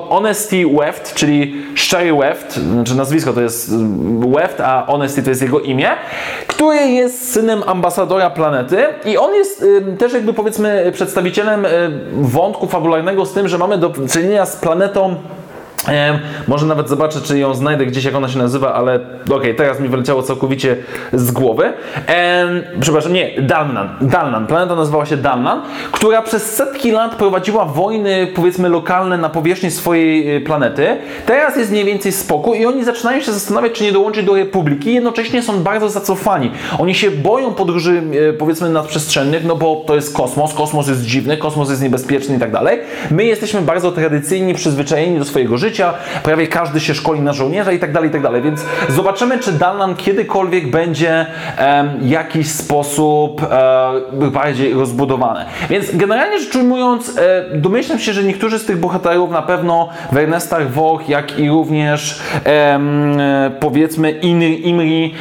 Honesty 0.09 0.65
Weft, 0.79 1.15
czyli 1.15 1.55
Szczery 1.75 2.15
Weft, 2.15 2.53
znaczy 2.53 2.95
nazwisko 2.95 3.33
to 3.33 3.41
jest 3.41 3.71
Weft, 4.35 4.61
a 4.61 4.85
Honesty 4.87 5.23
to 5.23 5.31
jest 5.31 5.43
jego 5.43 5.61
imię, 5.61 5.91
który 6.47 6.79
jest 6.79 7.33
synem 7.33 7.62
ambasadora 7.67 8.31
planety 8.31 8.85
i 9.05 9.19
on 9.19 9.35
jest 9.35 9.62
y, 9.62 9.97
też 9.99 10.12
jakby 10.12 10.33
powiedzmy 10.33 10.93
przedstawicielem 10.93 11.65
y, 11.65 11.69
wątku 12.12 12.67
fabularnego 12.67 13.26
z 13.26 13.33
tym, 13.33 13.49
że 13.49 13.59
mamy 13.59 13.78
do 13.78 13.93
czynienia 14.12 14.47
z 14.47 14.57
planetą 14.57 15.14
może 16.49 16.66
nawet 16.66 16.88
zobaczę, 16.88 17.20
czy 17.20 17.38
ją 17.38 17.54
znajdę 17.54 17.87
gdzieś, 17.87 18.04
jak 18.04 18.14
ona 18.14 18.28
się 18.28 18.38
nazywa, 18.38 18.75
ale 18.75 18.94
okej, 18.94 19.37
okay, 19.37 19.54
teraz 19.54 19.80
mi 19.80 19.88
wyleciało 19.88 20.23
całkowicie 20.23 20.76
z 21.12 21.30
głowy. 21.30 21.73
przepraszam, 22.80 23.12
nie, 23.12 23.42
Dalnan. 23.42 23.88
Dalnan. 24.00 24.47
Planeta 24.47 24.75
nazywała 24.75 25.06
się 25.06 25.16
Dalnan, 25.16 25.62
która 25.92 26.23
przez 26.23 26.42
setki 26.42 26.90
lat 26.90 27.14
prowadziła 27.14 27.64
wojny, 27.64 28.32
powiedzmy, 28.35 28.68
lokalne 28.68 29.18
na 29.18 29.28
powierzchni 29.28 29.70
swojej 29.70 30.37
y, 30.37 30.40
planety. 30.40 30.97
Teraz 31.26 31.56
jest 31.56 31.70
mniej 31.70 31.85
więcej 31.85 32.12
spokój 32.12 32.61
i 32.61 32.66
oni 32.66 32.85
zaczynają 32.85 33.20
się 33.20 33.32
zastanawiać, 33.32 33.73
czy 33.73 33.85
nie 33.85 33.92
dołączyć 33.92 34.26
do 34.26 34.35
Republiki. 34.35 34.94
Jednocześnie 34.94 35.42
są 35.42 35.62
bardzo 35.62 35.88
zacofani. 35.88 36.50
Oni 36.78 36.94
się 36.94 37.11
boją 37.11 37.54
podróży, 37.54 38.02
y, 38.14 38.32
powiedzmy, 38.32 38.70
nadprzestrzennych, 38.70 39.44
no 39.44 39.56
bo 39.56 39.85
to 39.87 39.94
jest 39.94 40.16
kosmos, 40.16 40.54
kosmos 40.54 40.88
jest 40.88 41.02
dziwny, 41.02 41.37
kosmos 41.37 41.70
jest 41.70 41.82
niebezpieczny 41.82 42.37
i 42.37 42.38
tak 42.38 42.52
dalej. 42.52 42.78
My 43.11 43.25
jesteśmy 43.25 43.61
bardzo 43.61 43.92
tradycyjni, 43.92 44.54
przyzwyczajeni 44.54 45.18
do 45.18 45.25
swojego 45.25 45.58
życia, 45.58 45.68
życia, 45.69 45.95
prawie 46.23 46.47
każdy 46.47 46.81
się 46.81 46.95
szkoli 46.95 47.21
na 47.21 47.33
żołnierza 47.33 47.73
i 47.73 47.79
tak 47.79 47.93
dalej, 47.93 48.09
i 48.09 48.13
tak 48.13 48.23
dalej. 48.23 48.43
Więc 48.43 48.65
zobaczymy, 48.89 49.39
czy 49.39 49.53
Dalnan 49.53 49.97
kiedykolwiek 49.97 50.71
będzie 50.71 51.27
w 52.01 52.09
jakiś 52.09 52.51
sposób 52.51 53.43
e, 53.43 54.31
bardziej 54.31 54.75
rozbudowane. 54.75 55.47
Więc 55.71 55.97
generalnie 55.97 56.41
rzecz 56.41 56.57
ujmując, 56.57 57.19
e, 57.19 57.45
domyślam 57.55 57.99
się, 57.99 58.13
że 58.13 58.25
niektórzy 58.25 58.59
z 58.59 58.65
tych 58.65 58.81
bohaterów 58.81 59.31
na 59.31 59.43
pewno 59.43 59.89
w 60.13 60.17
Ernestach 60.17 60.73
Woch, 60.73 61.09
jak 61.09 61.39
i 61.39 61.49
również 61.49 62.23
powiedzmy 63.61 64.11
Imri, 64.11 65.15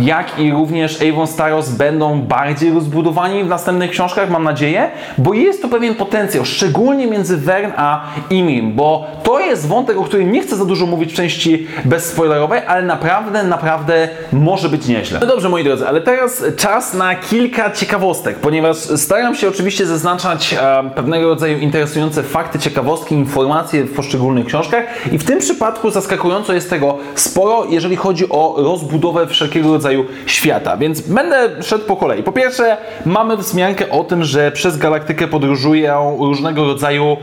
jak 0.00 0.38
i 0.38 0.50
również 0.52 0.98
Avon 1.02 1.26
Staros 1.26 1.70
będą 1.70 2.22
bardziej 2.22 2.74
rozbudowani 2.74 3.44
w 3.44 3.48
następnych 3.48 3.90
książkach, 3.90 4.30
mam 4.30 4.44
nadzieję, 4.44 4.90
bo 5.18 5.34
jest 5.34 5.62
to 5.62 5.68
pewien 5.68 5.94
potencjał, 5.94 6.44
szczególnie 6.44 7.06
między 7.06 7.36
Wern 7.36 7.72
a 7.76 8.00
Imrim, 8.30 8.72
bo 8.72 9.06
to 9.22 9.40
jest 9.40 9.67
wątek, 9.68 9.96
o 9.96 10.04
którym 10.04 10.32
nie 10.32 10.42
chcę 10.42 10.56
za 10.56 10.64
dużo 10.64 10.86
mówić 10.86 11.12
w 11.12 11.16
części 11.16 11.66
bezspoilerowej, 11.84 12.60
ale 12.66 12.82
naprawdę, 12.82 13.42
naprawdę 13.42 14.08
może 14.32 14.68
być 14.68 14.86
nieźle. 14.86 15.20
No 15.20 15.26
dobrze, 15.26 15.48
moi 15.48 15.64
drodzy, 15.64 15.88
ale 15.88 16.00
teraz 16.00 16.44
czas 16.56 16.94
na 16.94 17.14
kilka 17.14 17.70
ciekawostek, 17.70 18.38
ponieważ 18.38 18.76
staram 18.76 19.34
się 19.34 19.48
oczywiście 19.48 19.86
zaznaczać 19.86 20.54
e, 20.54 20.90
pewnego 20.94 21.28
rodzaju 21.28 21.58
interesujące 21.58 22.22
fakty, 22.22 22.58
ciekawostki, 22.58 23.14
informacje 23.14 23.84
w 23.84 23.94
poszczególnych 23.94 24.46
książkach 24.46 24.84
i 25.12 25.18
w 25.18 25.24
tym 25.24 25.38
przypadku 25.38 25.90
zaskakująco 25.90 26.52
jest 26.52 26.70
tego 26.70 26.98
sporo, 27.14 27.66
jeżeli 27.70 27.96
chodzi 27.96 28.28
o 28.28 28.54
rozbudowę 28.58 29.26
wszelkiego 29.26 29.72
rodzaju 29.72 30.04
świata, 30.26 30.76
więc 30.76 31.00
będę 31.00 31.62
szedł 31.62 31.84
po 31.84 31.96
kolei. 31.96 32.22
Po 32.22 32.32
pierwsze, 32.32 32.76
mamy 33.06 33.36
wzmiankę 33.36 33.90
o 33.90 34.04
tym, 34.04 34.24
że 34.24 34.52
przez 34.52 34.76
galaktykę 34.76 35.28
podróżują 35.28 36.16
różnego 36.20 36.64
rodzaju 36.64 37.16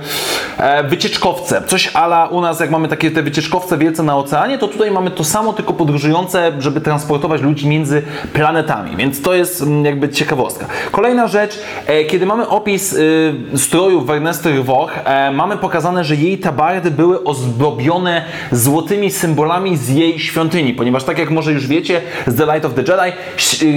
e, 0.58 0.84
wycieczkowce, 0.84 1.62
coś 1.68 1.96
ala 1.96 2.30
u 2.36 2.42
nas, 2.42 2.60
jak 2.60 2.72
mamy 2.72 2.88
takie 2.88 3.12
te 3.12 3.22
wycieczkowce 3.22 3.78
wielce 3.78 4.04
na 4.04 4.18
oceanie, 4.18 4.58
to 4.58 4.68
tutaj 4.68 4.92
mamy 4.92 5.12
to 5.12 5.24
samo, 5.24 5.54
tylko 5.54 5.74
podróżujące, 5.74 6.52
żeby 6.60 6.82
transportować 6.82 7.42
ludzi 7.42 7.68
między 7.68 8.02
planetami, 8.34 8.96
więc 8.96 9.22
to 9.22 9.34
jest 9.34 9.62
mm, 9.62 9.86
jakby 9.86 10.10
ciekawostka. 10.10 10.66
Kolejna 10.92 11.28
rzecz, 11.28 11.60
e, 11.88 12.04
kiedy 12.04 12.26
mamy 12.26 12.48
opis 12.48 12.94
y, 12.94 13.34
strojów 13.56 14.10
Ernest 14.10 14.48
Woch, 14.64 14.92
e, 15.06 15.32
mamy 15.32 15.58
pokazane, 15.58 16.04
że 16.04 16.16
jej 16.16 16.38
tabardy 16.38 16.92
były 16.92 17.24
ozdobione 17.24 18.26
złotymi 18.52 19.12
symbolami 19.12 19.78
z 19.78 19.90
jej 19.90 20.20
świątyni, 20.20 20.74
ponieważ 20.74 21.04
tak 21.04 21.20
jak 21.20 21.30
może 21.30 21.52
już 21.52 21.68
wiecie, 21.68 22.02
z 22.28 22.36
The 22.38 22.46
Light 22.46 22.66
of 22.66 22.74
the 22.74 22.82
Jedi, 22.82 23.18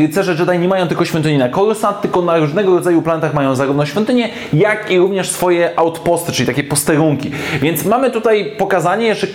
rycerze 0.03 0.37
Jedi 0.39 0.59
nie 0.59 0.69
mają 0.69 0.89
tylko 0.89 1.05
świątyni 1.05 1.39
na 1.39 1.49
Coruscant, 1.49 2.01
tylko 2.01 2.23
na 2.23 2.37
różnego 2.37 2.75
rodzaju 2.75 3.03
planetach 3.03 3.35
mają 3.35 3.55
zarówno 3.55 3.87
świątynie, 3.87 4.29
jak 4.53 4.91
i 4.91 4.99
również 4.99 5.31
swoje 5.31 5.79
outposty, 5.79 6.33
czyli 6.33 6.47
takie 6.47 6.65
posterunki. 6.65 7.31
Więc 7.63 7.85
mamy 7.85 8.11
tutaj 8.11 8.48
pokazanie, 8.59 9.15
że 9.15 9.27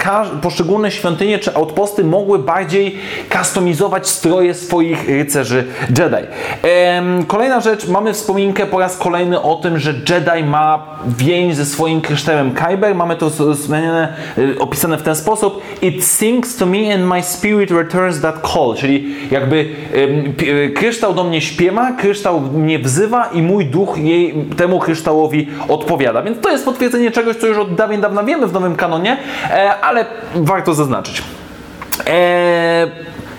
poszczególne 0.41 0.91
świątynie 0.91 1.39
czy 1.39 1.55
outposty 1.55 2.03
mogły 2.03 2.39
bardziej 2.39 2.97
kustomizować 3.37 4.07
stroje 4.07 4.53
swoich 4.53 5.09
rycerzy 5.09 5.65
Jedi. 5.89 6.27
Kolejna 7.27 7.59
rzecz, 7.59 7.87
mamy 7.87 8.13
wspominkę 8.13 8.65
po 8.65 8.79
raz 8.79 8.97
kolejny 8.97 9.41
o 9.41 9.55
tym, 9.55 9.79
że 9.79 9.93
Jedi 9.93 10.43
ma 10.43 10.85
więź 11.17 11.55
ze 11.55 11.65
swoim 11.65 12.01
kryształem 12.01 12.53
Kyber. 12.53 12.95
Mamy 12.95 13.15
to 13.15 13.29
zmienione, 13.53 14.13
y, 14.37 14.59
opisane 14.59 14.97
w 14.97 15.03
ten 15.03 15.15
sposób. 15.15 15.61
It 15.81 16.03
sings 16.03 16.55
to 16.55 16.65
me 16.65 16.93
and 16.93 17.05
my 17.05 17.23
spirit 17.23 17.71
returns 17.71 18.21
that 18.21 18.35
call, 18.53 18.75
czyli 18.77 19.15
jakby 19.31 19.65
y, 20.41 20.71
kryształ 20.75 21.13
do 21.13 21.23
mnie 21.23 21.41
śpiewa, 21.41 21.91
kryształ 21.91 22.41
mnie 22.41 22.79
wzywa 22.79 23.25
i 23.25 23.41
mój 23.41 23.65
duch 23.65 23.97
jej, 23.97 24.33
temu 24.57 24.79
kryształowi 24.79 25.47
odpowiada. 25.67 26.21
Więc 26.21 26.39
to 26.39 26.49
jest 26.49 26.65
potwierdzenie 26.65 27.11
czegoś, 27.11 27.35
co 27.35 27.47
już 27.47 27.57
od 27.57 27.75
dawien 27.75 28.01
dawna 28.01 28.23
wiemy 28.23 28.47
w 28.47 28.53
nowym 28.53 28.75
kanonie, 28.75 29.02
E, 29.11 29.79
ale 29.81 30.05
warto 30.35 30.73
zaznaczyć. 30.73 31.23
E, 32.07 32.87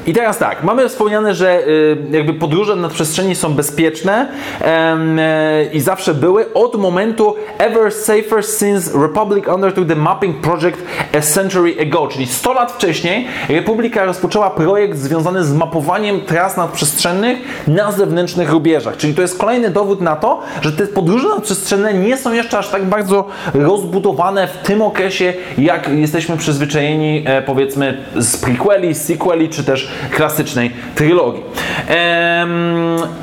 i 0.06 0.12
teraz 0.12 0.38
tak, 0.38 0.62
mamy 0.62 0.88
wspomniane, 0.88 1.34
że 1.34 1.68
y, 1.68 1.96
jakby 2.10 2.34
podróże 2.34 2.76
nad 2.76 2.92
przestrzeni 2.92 3.34
są 3.34 3.54
bezpieczne 3.54 4.28
e, 4.60 5.64
i 5.72 5.80
zawsze 5.80 6.14
były 6.14 6.52
od 6.52 6.74
momentu 6.74 7.34
ever 7.58 7.92
safer 7.92 8.44
since 8.46 8.98
Republic 9.02 9.48
undertook 9.48 9.88
the 9.88 9.96
mapping 9.96 10.40
project 10.40 10.78
a 11.18 11.20
century 11.20 11.76
ago, 11.80 12.08
czyli 12.08 12.26
100 12.26 12.52
lat 12.52 12.72
wcześniej 12.72 13.26
Republika 13.48 14.04
rozpoczęła 14.04 14.50
projekt 14.50 14.98
związany 14.98 15.44
z 15.44 15.52
mapowaniem 15.52 16.20
tras 16.20 16.56
nadprzestrzennych 16.56 17.38
na 17.66 17.92
zewnętrznych 17.92 18.50
rubieżach, 18.50 18.96
czyli 18.96 19.14
to 19.14 19.22
jest 19.22 19.38
kolejny 19.38 19.70
dowód 19.70 20.00
na 20.00 20.16
to, 20.16 20.40
że 20.62 20.72
te 20.72 20.86
podróże 20.86 21.28
nadprzestrzenne 21.28 21.94
nie 21.94 22.16
są 22.16 22.32
jeszcze 22.32 22.58
aż 22.58 22.68
tak 22.68 22.84
bardzo 22.84 23.28
rozbudowane 23.54 24.48
w 24.48 24.56
tym 24.56 24.82
okresie, 24.82 25.32
jak 25.58 25.88
jesteśmy 25.88 26.36
przyzwyczajeni 26.36 27.24
e, 27.26 27.42
powiedzmy 27.42 28.04
z 28.16 28.36
prequeli, 28.36 28.94
sequeli, 28.94 29.48
czy 29.48 29.64
też 29.64 29.93
klasycznej 30.10 30.70
trylogii. 30.94 31.42
Ehm, 31.88 32.50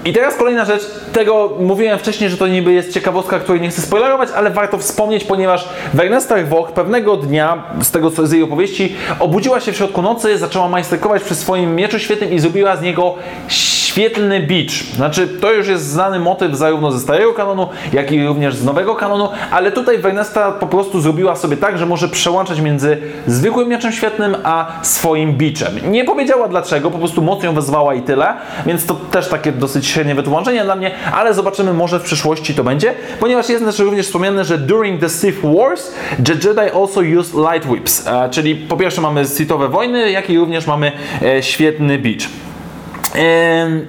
I 0.06 0.14
teraz 0.14 0.36
kolejna 0.36 0.66
rzecz, 0.66 0.82
tego 1.14 1.52
mówiłem 1.60 2.00
wcześniej, 2.00 2.30
że 2.30 2.38
to 2.38 2.48
niby 2.48 2.74
jest 2.74 2.94
ciekawostka, 2.94 3.40
której 3.40 3.62
nie 3.62 3.70
chcę 3.70 3.82
spoilerować, 3.82 4.30
ale 4.36 4.50
warto 4.50 4.78
wspomnieć, 4.78 5.24
ponieważ 5.24 5.70
Werner 5.94 6.48
Woch 6.50 6.72
pewnego 6.72 7.18
dnia, 7.18 7.64
z 7.82 7.92
tego 7.92 8.12
co 8.12 8.28
z 8.28 8.32
jej 8.32 8.44
opowieści, 8.44 8.96
obudziła 9.20 9.60
się 9.60 9.72
w 9.72 9.78
środku 9.78 10.02
nocy, 10.02 10.38
zaczęła 10.38 10.70
majsterkować 10.70 11.24
przy 11.24 11.36
swoim 11.36 11.76
mieczu 11.76 12.00
świetnym 12.00 12.34
i 12.34 12.40
zrobiła 12.40 12.76
z 12.76 12.82
niego 12.82 13.16
świetlny 13.92 14.40
beach. 14.40 14.96
Znaczy, 14.96 15.28
to 15.28 15.52
już 15.52 15.68
jest 15.68 15.88
znany 15.88 16.20
motyw 16.20 16.56
zarówno 16.56 16.92
ze 16.92 17.00
starego 17.00 17.34
kanonu, 17.34 17.70
jak 17.94 18.12
i 18.12 18.28
również 18.28 18.56
z 18.56 18.66
nowego 18.66 18.96
kanonu, 18.96 19.30
ale 19.52 19.72
tutaj 19.72 19.98
Wernesta 19.98 20.52
po 20.52 20.68
prostu 20.68 21.02
zrobiła 21.02 21.36
sobie 21.36 21.58
tak, 21.58 21.78
że 21.78 21.86
może 21.86 22.10
przełączać 22.10 22.62
między 22.62 22.98
zwykłym 23.28 23.70
mieczem 23.70 23.92
świetnym, 23.92 24.36
a 24.44 24.68
swoim 24.82 25.34
beachem. 25.34 25.92
Nie 25.92 26.06
powiedziała 26.06 26.48
dlaczego, 26.48 26.92
po 26.92 26.98
prostu 26.98 27.22
moc 27.22 27.44
ją 27.44 27.54
wezwała 27.54 27.94
i 27.94 28.02
tyle, 28.02 28.34
więc 28.66 28.86
to 28.86 28.94
też 28.94 29.30
takie 29.30 29.52
dosyć 29.52 29.88
średnie 29.88 30.16
wytłumaczenie 30.16 30.64
dla 30.64 30.76
mnie, 30.76 30.92
ale 31.14 31.34
zobaczymy, 31.34 31.74
może 31.74 32.00
w 32.00 32.04
przyszłości 32.04 32.56
to 32.56 32.64
będzie, 32.64 32.94
ponieważ 33.20 33.50
jest 33.50 33.66
też 33.66 33.80
również 33.80 34.06
wspomniane, 34.06 34.46
że 34.46 34.58
during 34.58 35.02
the 35.02 35.10
Sith 35.10 35.40
Wars, 35.44 35.92
the 36.26 36.34
Jedi 36.34 36.72
also 36.76 37.02
used 37.20 37.34
light 37.34 37.70
whips, 37.70 38.08
e, 38.08 38.30
czyli 38.30 38.56
po 38.56 38.78
pierwsze 38.78 39.02
mamy 39.02 39.26
Sithowe 39.26 39.70
wojny, 39.70 40.12
jak 40.12 40.30
i 40.30 40.38
również 40.38 40.68
mamy 40.68 40.92
e, 41.22 41.44
świetny 41.44 42.00
beach. 42.00 42.51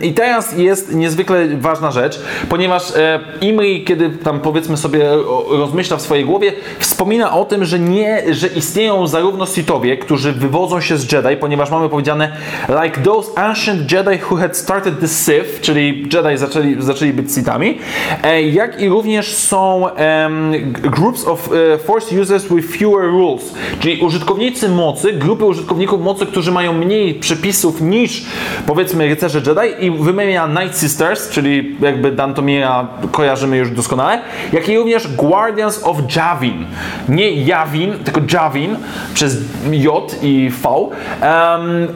I 0.01 0.13
teraz 0.13 0.59
jest 0.59 0.95
niezwykle 0.95 1.49
ważna 1.49 1.91
rzecz, 1.91 2.21
ponieważ 2.49 2.97
e, 2.97 3.21
Imri, 3.41 3.85
kiedy 3.85 4.11
tam 4.11 4.41
powiedzmy 4.41 4.77
sobie 4.77 5.05
rozmyśla 5.51 5.97
w 5.97 6.03
swojej 6.03 6.25
głowie, 6.25 6.53
wspomina 6.79 7.33
o 7.33 7.45
tym, 7.45 7.65
że 7.65 7.79
nie, 7.79 8.35
że 8.35 8.47
istnieją 8.47 9.07
zarówno 9.07 9.47
Sithowie, 9.47 9.97
którzy 9.97 10.33
wywodzą 10.33 10.81
się 10.81 10.97
z 10.97 11.13
Jedi, 11.13 11.37
ponieważ 11.41 11.71
mamy 11.71 11.89
powiedziane 11.89 12.37
like 12.85 13.01
those 13.01 13.39
ancient 13.39 13.93
Jedi 13.93 14.19
who 14.31 14.37
had 14.37 14.57
started 14.57 15.01
the 15.01 15.09
Sith, 15.09 15.61
czyli 15.61 16.09
Jedi 16.13 16.37
zaczęli, 16.37 16.77
zaczęli 16.79 17.13
być 17.13 17.33
Sithami, 17.35 17.79
e, 18.23 18.43
jak 18.43 18.81
i 18.81 18.89
również 18.89 19.35
są 19.35 19.87
um, 20.23 20.53
groups 20.73 21.27
of 21.27 21.51
Force 21.85 22.21
users 22.21 22.45
with 22.45 22.77
fewer 22.77 23.05
rules, 23.05 23.55
czyli 23.81 24.01
użytkownicy 24.01 24.69
mocy, 24.69 25.13
grupy 25.13 25.45
użytkowników 25.45 26.01
mocy, 26.01 26.27
którzy 26.27 26.53
mają 26.53 26.73
mniej 26.73 27.15
przepisów 27.15 27.81
niż 27.81 28.25
powiedzmy 28.67 29.12
rycerze 29.15 29.39
Jedi 29.47 29.87
i 29.87 29.91
wymienia 29.91 30.47
Night 30.47 30.79
Sisters, 30.79 31.31
czyli 31.31 31.77
jakby 31.81 32.13
Dantomira 32.13 32.89
kojarzymy 33.13 33.57
już 33.57 33.71
doskonale, 33.71 34.21
jak 34.53 34.69
i 34.69 34.79
również 34.79 35.09
Guardians 35.09 35.81
of 35.85 35.97
Javin. 36.17 36.67
Nie 37.09 37.33
Javin, 37.45 37.95
tylko 38.05 38.21
Javin 38.33 38.77
przez 39.15 39.37
J 39.71 40.17
i 40.23 40.51
V. 40.63 40.69
Um, 40.69 40.91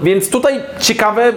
więc 0.02 0.30
tutaj 0.30 0.60
ciekawe, 0.80 1.32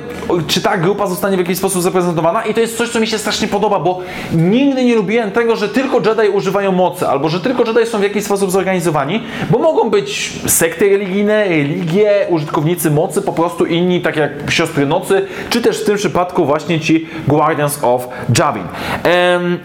czy 0.47 0.61
ta 0.61 0.77
grupa 0.77 1.07
zostanie 1.07 1.35
w 1.37 1.39
jakiś 1.39 1.57
sposób 1.57 1.81
zaprezentowana 1.81 2.45
i 2.45 2.53
to 2.53 2.59
jest 2.59 2.77
coś, 2.77 2.89
co 2.89 2.99
mi 2.99 3.07
się 3.07 3.17
strasznie 3.17 3.47
podoba, 3.47 3.79
bo 3.79 4.01
nigdy 4.33 4.83
nie 4.83 4.95
lubiłem 4.95 5.31
tego, 5.31 5.55
że 5.55 5.69
tylko 5.69 5.97
Jedi 5.97 6.29
używają 6.29 6.71
mocy, 6.71 7.07
albo 7.07 7.29
że 7.29 7.39
tylko 7.39 7.63
Jedi 7.63 7.85
są 7.85 7.99
w 7.99 8.03
jakiś 8.03 8.23
sposób 8.23 8.51
zorganizowani, 8.51 9.23
bo 9.49 9.59
mogą 9.59 9.89
być 9.89 10.31
sekty 10.47 10.89
religijne, 10.89 11.47
religie, 11.47 12.25
użytkownicy 12.29 12.91
mocy, 12.91 13.21
po 13.21 13.33
prostu 13.33 13.65
inni, 13.65 14.01
tak 14.01 14.15
jak 14.15 14.31
siostry 14.51 14.85
nocy, 14.85 15.25
czy 15.49 15.61
też 15.61 15.68
w 15.77 15.85
tym 15.85 15.97
przypadku 15.97 16.45
właśnie 16.45 16.79
ci 16.79 17.07
Guardians 17.27 17.79
of 17.83 18.07
Javin. 18.39 18.63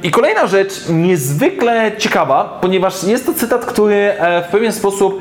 I 0.03 0.11
kolejna 0.11 0.47
rzecz 0.47 0.89
niezwykle 0.89 1.93
ciekawa, 1.99 2.59
ponieważ 2.61 3.05
jest 3.05 3.27
to 3.27 3.35
cytat, 3.35 3.65
który 3.65 3.95
e, 3.95 4.43
w 4.43 4.51
pewien 4.51 4.73
sposób 4.73 5.21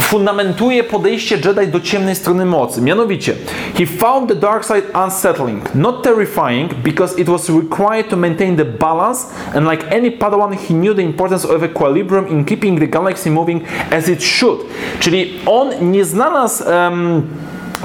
fundamentuje 0.00 0.84
podejście 0.84 1.36
Jedi 1.36 1.68
do 1.72 1.80
ciemnej 1.80 2.14
strony 2.14 2.46
mocy. 2.46 2.82
Mianowicie, 2.82 3.34
he 3.78 3.86
found 3.86 4.28
the 4.28 4.34
dark 4.34 4.64
side 4.64 4.82
unsettling, 5.04 5.74
not 5.74 6.02
terrifying, 6.02 6.74
because 6.74 7.20
it 7.20 7.28
was 7.28 7.50
required 7.50 8.08
to 8.08 8.16
maintain 8.16 8.56
the 8.56 8.64
balance, 8.64 9.26
and 9.54 9.66
like 9.66 9.96
any 9.96 10.10
Padawan, 10.10 10.54
he 10.54 10.74
knew 10.74 10.94
the 10.94 11.02
importance 11.02 11.48
of 11.48 11.62
equilibrium 11.62 12.28
in 12.28 12.44
keeping 12.44 12.78
the 12.78 12.86
galaxy 12.86 13.30
moving 13.30 13.62
as 13.90 14.08
it 14.08 14.22
should. 14.22 14.58
Czyli 15.00 15.40
on 15.46 15.90
nie 15.92 16.04
znalazł 16.04 16.64
um, 16.64 17.22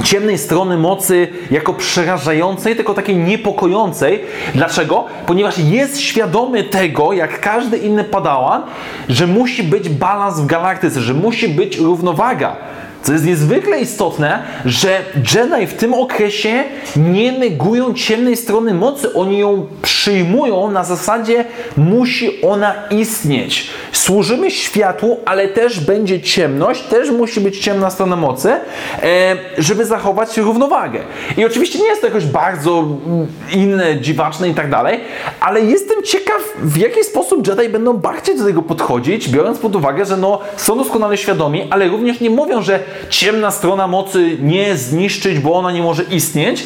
ciemnej 0.04 0.38
strony 0.38 0.78
mocy 0.78 1.28
jako 1.52 1.74
przerażającej, 1.74 2.76
tylko 2.76 2.94
takiej 2.94 3.16
niepokojącej. 3.16 4.20
Dlaczego? 4.56 5.06
Ponieważ 5.26 5.58
jest 5.58 6.00
świadomy 6.02 6.64
tego, 6.64 7.14
jak 7.14 7.40
każdy 7.40 7.78
inny 7.78 8.04
padałan, 8.04 8.62
że 9.10 9.28
musi 9.28 9.64
być 9.64 9.90
balans 9.90 10.40
w 10.40 10.46
galaktyce, 10.46 11.02
że 11.02 11.14
musi 11.14 11.50
być 11.50 11.78
równowaga. 11.78 12.56
Co 13.04 13.14
jest 13.14 13.26
niezwykle 13.26 13.80
istotne, 13.82 14.44
że 14.66 15.02
Jedi 15.16 15.68
w 15.68 15.74
tym 15.74 15.94
okresie 15.94 16.64
nie 16.96 17.32
negują 17.32 17.94
ciemnej 17.94 18.38
strony 18.38 18.74
mocy. 18.74 19.14
Oni 19.14 19.38
ją 19.38 19.68
przyjmują 19.82 20.72
na 20.72 20.84
zasadzie 20.84 21.46
musi 21.78 22.42
ona 22.42 22.76
istnieć. 22.92 23.70
Służymy 23.92 24.52
światłu, 24.52 25.20
ale 25.26 25.48
też 25.48 25.80
będzie 25.80 26.22
ciemność, 26.22 26.84
też 26.84 27.12
musi 27.12 27.42
być 27.42 27.60
ciemna 27.60 27.90
strona 27.90 28.16
mocy, 28.16 28.52
e, 28.52 29.36
żeby 29.58 29.86
zachować 29.86 30.38
równowagę. 30.38 31.00
I 31.38 31.46
oczywiście 31.46 31.80
nie 31.80 31.88
jest 31.88 32.02
to 32.02 32.08
jakoś 32.08 32.26
bardzo 32.26 32.80
mm, 32.80 33.28
inne, 33.54 34.02
dziwaczne 34.02 34.50
i 34.50 34.54
tak 34.54 34.70
dalej, 34.70 35.00
ale 35.40 35.62
jestem 35.62 36.04
ciekaw, 36.04 36.42
w 36.62 36.78
jaki 36.78 37.04
sposób 37.04 37.48
Jedi 37.48 37.70
będą 37.70 37.94
bardziej 37.94 38.38
do 38.38 38.46
tego 38.46 38.62
podchodzić, 38.62 39.30
biorąc 39.30 39.58
pod 39.60 39.76
uwagę, 39.76 40.06
że 40.06 40.18
no, 40.18 40.40
są 40.58 40.78
doskonale 40.78 41.18
świadomi, 41.18 41.68
ale 41.70 41.88
również 41.88 42.20
nie 42.20 42.30
mówią, 42.30 42.62
że 42.62 42.80
ciemna 43.10 43.52
strona 43.52 43.88
mocy 43.88 44.38
nie 44.42 44.78
zniszczyć, 44.78 45.40
bo 45.40 45.54
ona 45.54 45.72
nie 45.72 45.82
może 45.82 46.04
istnieć, 46.04 46.64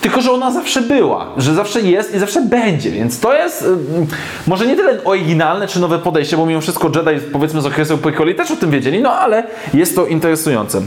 tylko 0.00 0.20
że 0.20 0.32
ona 0.32 0.50
zawsze 0.52 0.82
była, 0.82 1.26
że 1.36 1.54
zawsze 1.54 1.80
jest 1.80 2.14
i 2.14 2.18
zawsze 2.18 2.42
będzie, 2.42 2.90
więc 2.90 3.20
to 3.20 3.34
jest 3.34 3.64
może 4.46 4.66
nie 4.66 4.76
tyle 4.76 5.04
oryginalne 5.04 5.68
czy 5.68 5.80
nowe 5.80 5.98
podejście, 5.98 6.36
bo 6.36 6.46
mimo 6.46 6.60
wszystko 6.60 6.90
Jedi 6.94 7.20
powiedzmy 7.32 7.60
z 7.60 7.66
okresu 7.66 7.98
prequeli 7.98 8.34
też 8.34 8.50
o 8.50 8.56
tym 8.56 8.70
wiedzieli, 8.70 9.02
no 9.02 9.12
ale 9.12 9.44
jest 9.74 9.96
to 9.96 10.06
interesujące. 10.06 10.82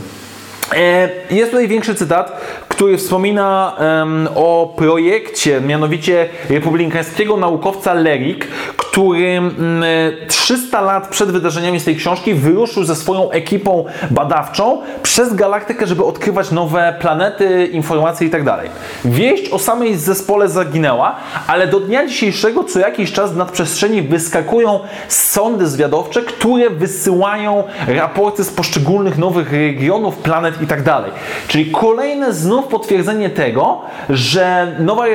E, 0.75 1.09
jest 1.31 1.51
tutaj 1.51 1.67
większy 1.67 1.95
cytat, 1.95 2.41
który 2.67 2.97
wspomina 2.97 3.75
um, 3.79 4.27
o 4.35 4.73
projekcie, 4.77 5.61
mianowicie 5.61 6.29
republikańskiego 6.49 7.38
naukowca 7.38 7.93
Lerik, 7.93 8.47
który 8.77 9.41
um, 9.41 9.83
300 10.27 10.81
lat 10.81 11.07
przed 11.07 11.31
wydarzeniami 11.31 11.79
z 11.79 11.85
tej 11.85 11.95
książki 11.95 12.33
wyruszył 12.33 12.83
ze 12.83 12.95
swoją 12.95 13.31
ekipą 13.31 13.85
badawczą 14.11 14.81
przez 15.03 15.33
galaktykę, 15.33 15.88
żeby 15.88 16.05
odkrywać 16.05 16.51
nowe 16.51 16.95
planety, 16.99 17.65
informacje 17.65 18.27
itd. 18.27 18.45
Tak 18.45 18.69
Wieść 19.05 19.49
o 19.49 19.59
samej 19.59 19.95
zespole 19.95 20.49
zaginęła, 20.49 21.15
ale 21.47 21.67
do 21.67 21.79
dnia 21.79 22.07
dzisiejszego 22.07 22.63
co 22.63 22.79
jakiś 22.79 23.11
czas 23.11 23.33
w 23.33 23.38
nadprzestrzeni 23.38 24.01
wyskakują 24.01 24.79
sondy 25.07 25.67
zwiadowcze, 25.67 26.21
które 26.21 26.69
wysyłają 26.69 27.63
raporty 27.88 28.43
z 28.43 28.49
poszczególnych 28.49 29.17
nowych 29.17 29.51
regionów, 29.51 30.17
planet 30.17 30.59
itd. 30.62 30.84
Tak 30.84 31.04
Czyli 31.48 31.72
kolejne 31.72 32.34
znów 32.34 32.68
potwierdzenie 32.68 33.30
tego, 33.30 33.82
że 34.10 34.75
Nowa 34.80 35.06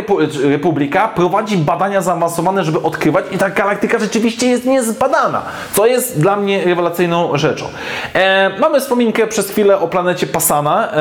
Republika 0.44 1.08
prowadzi 1.08 1.56
badania 1.56 2.02
zaawansowane, 2.02 2.64
żeby 2.64 2.82
odkrywać 2.82 3.24
i 3.32 3.38
ta 3.38 3.50
galaktyka 3.50 3.98
rzeczywiście 3.98 4.46
jest 4.46 4.64
niezbadana, 4.64 5.42
co 5.72 5.86
jest 5.86 6.20
dla 6.20 6.36
mnie 6.36 6.64
rewelacyjną 6.64 7.38
rzeczą. 7.38 7.66
E, 8.14 8.50
mamy 8.58 8.80
wspominkę 8.80 9.26
przez 9.26 9.50
chwilę 9.50 9.78
o 9.78 9.88
planecie 9.88 10.26
Passana 10.26 10.92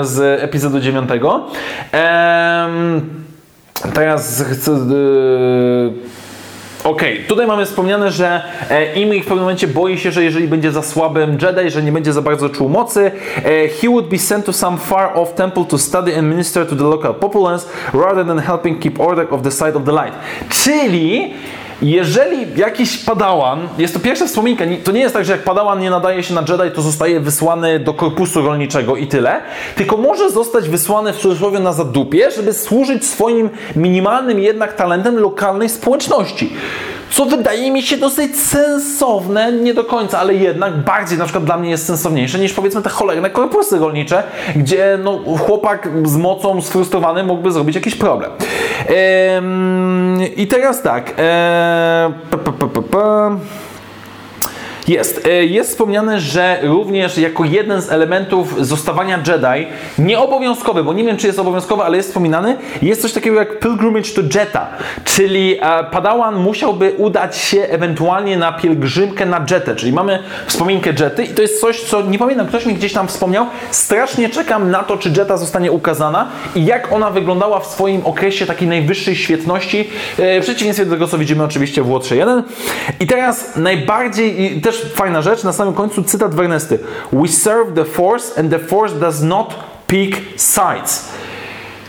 e, 0.00 0.04
z 0.04 0.42
epizodu 0.42 0.80
9. 0.80 1.10
E, 1.94 2.68
teraz 3.94 4.44
chcę... 4.52 4.72
E, 4.72 6.27
Okej, 6.84 7.14
okay. 7.14 7.28
tutaj 7.28 7.46
mamy 7.46 7.66
wspomniane, 7.66 8.10
że 8.10 8.42
e, 8.70 8.94
Imri 8.94 9.20
w 9.20 9.24
pewnym 9.24 9.40
momencie 9.40 9.68
boi 9.68 9.98
się, 9.98 10.12
że 10.12 10.24
jeżeli 10.24 10.48
będzie 10.48 10.72
za 10.72 10.82
słabym 10.82 11.38
Jedi, 11.42 11.70
że 11.70 11.82
nie 11.82 11.92
będzie 11.92 12.12
za 12.12 12.22
bardzo 12.22 12.48
czuł 12.48 12.68
mocy, 12.68 13.10
e, 13.44 13.68
he 13.68 13.88
would 13.88 14.08
be 14.08 14.18
sent 14.18 14.46
to 14.46 14.52
some 14.52 14.78
far 14.78 15.10
off 15.14 15.34
temple 15.34 15.64
to 15.64 15.78
study 15.78 16.18
and 16.18 16.28
minister 16.28 16.66
to 16.66 16.76
the 16.76 16.84
local 16.84 17.14
populace 17.14 17.66
rather 17.94 18.26
than 18.26 18.38
helping 18.38 18.82
keep 18.82 19.00
order 19.00 19.26
of 19.30 19.42
the 19.42 19.50
side 19.50 19.76
of 19.76 19.84
the 19.84 19.92
light. 19.92 20.14
Czyli 20.48 21.34
jeżeli 21.82 22.46
jakiś 22.56 22.98
padałan, 22.98 23.68
jest 23.78 23.94
to 23.94 24.00
pierwsza 24.00 24.26
wspominka, 24.26 24.64
to 24.84 24.92
nie 24.92 25.00
jest 25.00 25.14
tak, 25.14 25.24
że 25.24 25.32
jak 25.32 25.42
padałan 25.42 25.78
nie 25.78 25.90
nadaje 25.90 26.22
się 26.22 26.34
na 26.34 26.40
Jedi, 26.40 26.74
to 26.74 26.82
zostaje 26.82 27.20
wysłany 27.20 27.80
do 27.80 27.94
korpusu 27.94 28.42
rolniczego 28.42 28.96
i 28.96 29.06
tyle, 29.06 29.40
tylko 29.76 29.96
może 29.96 30.30
zostać 30.30 30.68
wysłany 30.68 31.12
w 31.12 31.16
cudzysłowie 31.16 31.58
na 31.58 31.72
zadupie, 31.72 32.30
żeby 32.30 32.52
służyć 32.52 33.06
swoim 33.06 33.50
minimalnym 33.76 34.40
jednak 34.40 34.76
talentem 34.76 35.18
lokalnej 35.18 35.68
społeczności 35.68 36.52
co 37.10 37.24
wydaje 37.24 37.70
mi 37.70 37.82
się 37.82 37.96
dosyć 37.96 38.36
sensowne, 38.40 39.52
nie 39.52 39.74
do 39.74 39.84
końca, 39.84 40.18
ale 40.18 40.34
jednak 40.34 40.76
bardziej 40.76 41.18
na 41.18 41.24
przykład 41.24 41.44
dla 41.44 41.58
mnie 41.58 41.70
jest 41.70 41.86
sensowniejsze 41.86 42.38
niż 42.38 42.52
powiedzmy 42.52 42.82
te 42.82 42.90
cholerne 42.90 43.30
korpusy 43.30 43.78
rolnicze, 43.78 44.22
gdzie 44.56 44.98
no, 45.04 45.18
chłopak 45.38 45.88
z 46.04 46.16
mocą 46.16 46.62
sfrustrowany 46.62 47.24
mógłby 47.24 47.52
zrobić 47.52 47.74
jakiś 47.74 47.94
problem. 47.94 48.30
Ehm, 48.86 50.20
I 50.36 50.46
teraz 50.46 50.82
tak. 50.82 51.14
Eee, 51.18 52.12
jest. 52.30 52.94
E, 52.94 53.67
jest. 54.88 55.28
Wspomniane, 55.62 56.20
że 56.20 56.58
również 56.62 57.18
jako 57.18 57.44
jeden 57.44 57.82
z 57.82 57.90
elementów 57.90 58.66
zostawania 58.66 59.16
Jedi, 59.16 59.66
nieobowiązkowy, 59.98 60.84
bo 60.84 60.92
nie 60.92 61.04
wiem 61.04 61.16
czy 61.16 61.26
jest 61.26 61.38
obowiązkowy, 61.38 61.82
ale 61.82 61.96
jest 61.96 62.08
wspominany, 62.08 62.56
jest 62.82 63.02
coś 63.02 63.12
takiego 63.12 63.36
jak 63.36 63.58
Pilgrimage 63.58 64.10
to 64.10 64.38
Jetta, 64.38 64.66
czyli 65.04 65.58
e, 65.60 65.84
Padawan 65.84 66.36
musiałby 66.36 66.94
udać 66.96 67.36
się 67.36 67.62
ewentualnie 67.62 68.36
na 68.36 68.52
pielgrzymkę 68.52 69.26
na 69.26 69.46
Jetę, 69.50 69.76
czyli 69.76 69.92
mamy 69.92 70.18
wspominkę 70.46 70.90
Jety 71.00 71.24
i 71.24 71.28
to 71.28 71.42
jest 71.42 71.60
coś, 71.60 71.80
co 71.80 72.02
nie 72.02 72.18
pamiętam, 72.18 72.46
ktoś 72.46 72.66
mi 72.66 72.74
gdzieś 72.74 72.92
tam 72.92 73.08
wspomniał, 73.08 73.46
strasznie 73.70 74.28
czekam 74.28 74.70
na 74.70 74.82
to, 74.82 74.96
czy 74.96 75.08
Jetta 75.16 75.36
zostanie 75.36 75.72
ukazana 75.72 76.28
i 76.54 76.64
jak 76.64 76.92
ona 76.92 77.10
wyglądała 77.10 77.60
w 77.60 77.66
swoim 77.66 78.06
okresie 78.06 78.46
takiej 78.46 78.68
najwyższej 78.68 79.16
świetności, 79.16 79.90
e, 80.18 80.40
w 80.40 80.44
przeciwieństwie 80.44 80.84
do 80.84 80.90
tego, 80.92 81.06
co 81.06 81.18
widzimy 81.18 81.44
oczywiście 81.44 81.82
w 81.82 81.90
Łotrze 81.90 82.16
1. 82.16 82.42
I 83.00 83.06
teraz 83.06 83.56
najbardziej, 83.56 84.60
też 84.60 84.77
fajna 84.94 85.22
rzecz, 85.22 85.44
na 85.44 85.52
samym 85.52 85.74
końcu 85.74 86.02
cytat 86.02 86.34
Wernesty. 86.34 86.78
We 87.12 87.28
serve 87.28 87.74
the 87.74 87.84
force 87.84 88.38
and 88.40 88.50
the 88.50 88.58
force 88.58 88.94
does 89.00 89.22
not 89.22 89.54
pick 89.86 90.16
sides. 90.36 91.08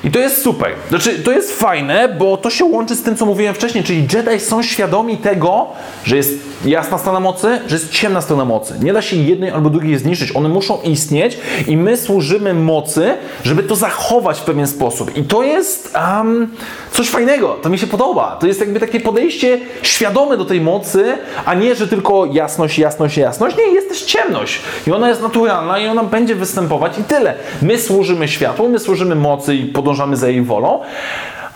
I 0.04 0.12
to 0.12 0.20
jest 0.20 0.42
super. 0.42 0.72
Znaczy, 0.90 1.20
to 1.20 1.32
jest 1.32 1.60
fajne, 1.60 2.16
bo 2.20 2.38
to 2.38 2.50
się 2.50 2.66
łączy 2.66 2.96
z 2.96 3.04
tym, 3.04 3.16
co 3.16 3.26
mówiłem 3.26 3.56
wcześniej, 3.56 3.84
czyli 3.84 4.08
Jedi 4.14 4.40
są 4.40 4.64
świadomi 4.64 5.18
tego, 5.18 5.68
że 6.04 6.18
jest 6.18 6.34
jasna 6.66 6.98
strona 6.98 7.20
mocy, 7.20 7.60
że 7.68 7.76
jest 7.76 7.92
ciemna 7.92 8.22
strona 8.22 8.46
mocy. 8.46 8.74
Nie 8.82 8.94
da 8.94 9.02
się 9.02 9.18
jednej 9.18 9.52
albo 9.52 9.70
drugiej 9.70 9.98
zniszczyć. 9.98 10.36
One 10.36 10.50
muszą 10.50 10.82
istnieć 10.82 11.38
i 11.68 11.78
my 11.78 11.98
służymy 11.98 12.54
mocy, 12.54 13.14
żeby 13.44 13.64
to 13.64 13.76
zachować 13.76 14.40
w 14.40 14.44
pewien 14.44 14.68
sposób. 14.68 15.18
I 15.18 15.24
to 15.24 15.44
jest 15.44 15.96
um, 15.96 16.50
coś 16.92 17.10
fajnego. 17.10 17.58
To 17.62 17.70
mi 17.70 17.80
się 17.80 17.88
podoba. 17.88 18.38
To 18.40 18.48
jest 18.48 18.60
jakby 18.60 18.80
takie 18.80 19.00
podejście 19.00 19.60
świadome 19.82 20.38
do 20.38 20.46
tej 20.46 20.62
mocy, 20.62 21.18
a 21.46 21.54
nie, 21.54 21.76
że 21.76 21.88
tylko 21.88 22.26
jasność, 22.26 22.80
jasność, 22.80 23.18
jasność. 23.18 23.58
Nie, 23.58 23.64
jest 23.64 23.90
też 23.90 24.02
ciemność. 24.02 24.62
I 24.88 24.92
ona 24.92 25.10
jest 25.10 25.22
naturalna 25.22 25.80
i 25.80 25.88
ona 25.88 26.04
będzie 26.04 26.36
występować 26.36 27.00
i 27.00 27.04
tyle. 27.04 27.34
My 27.62 27.78
służymy 27.78 28.28
światłu, 28.28 28.70
my 28.70 28.80
służymy 28.80 29.16
mocy 29.16 29.56
i 29.56 29.66
podążamy 29.90 30.18
za 30.18 30.30
jej 30.30 30.42
wolą. 30.42 30.82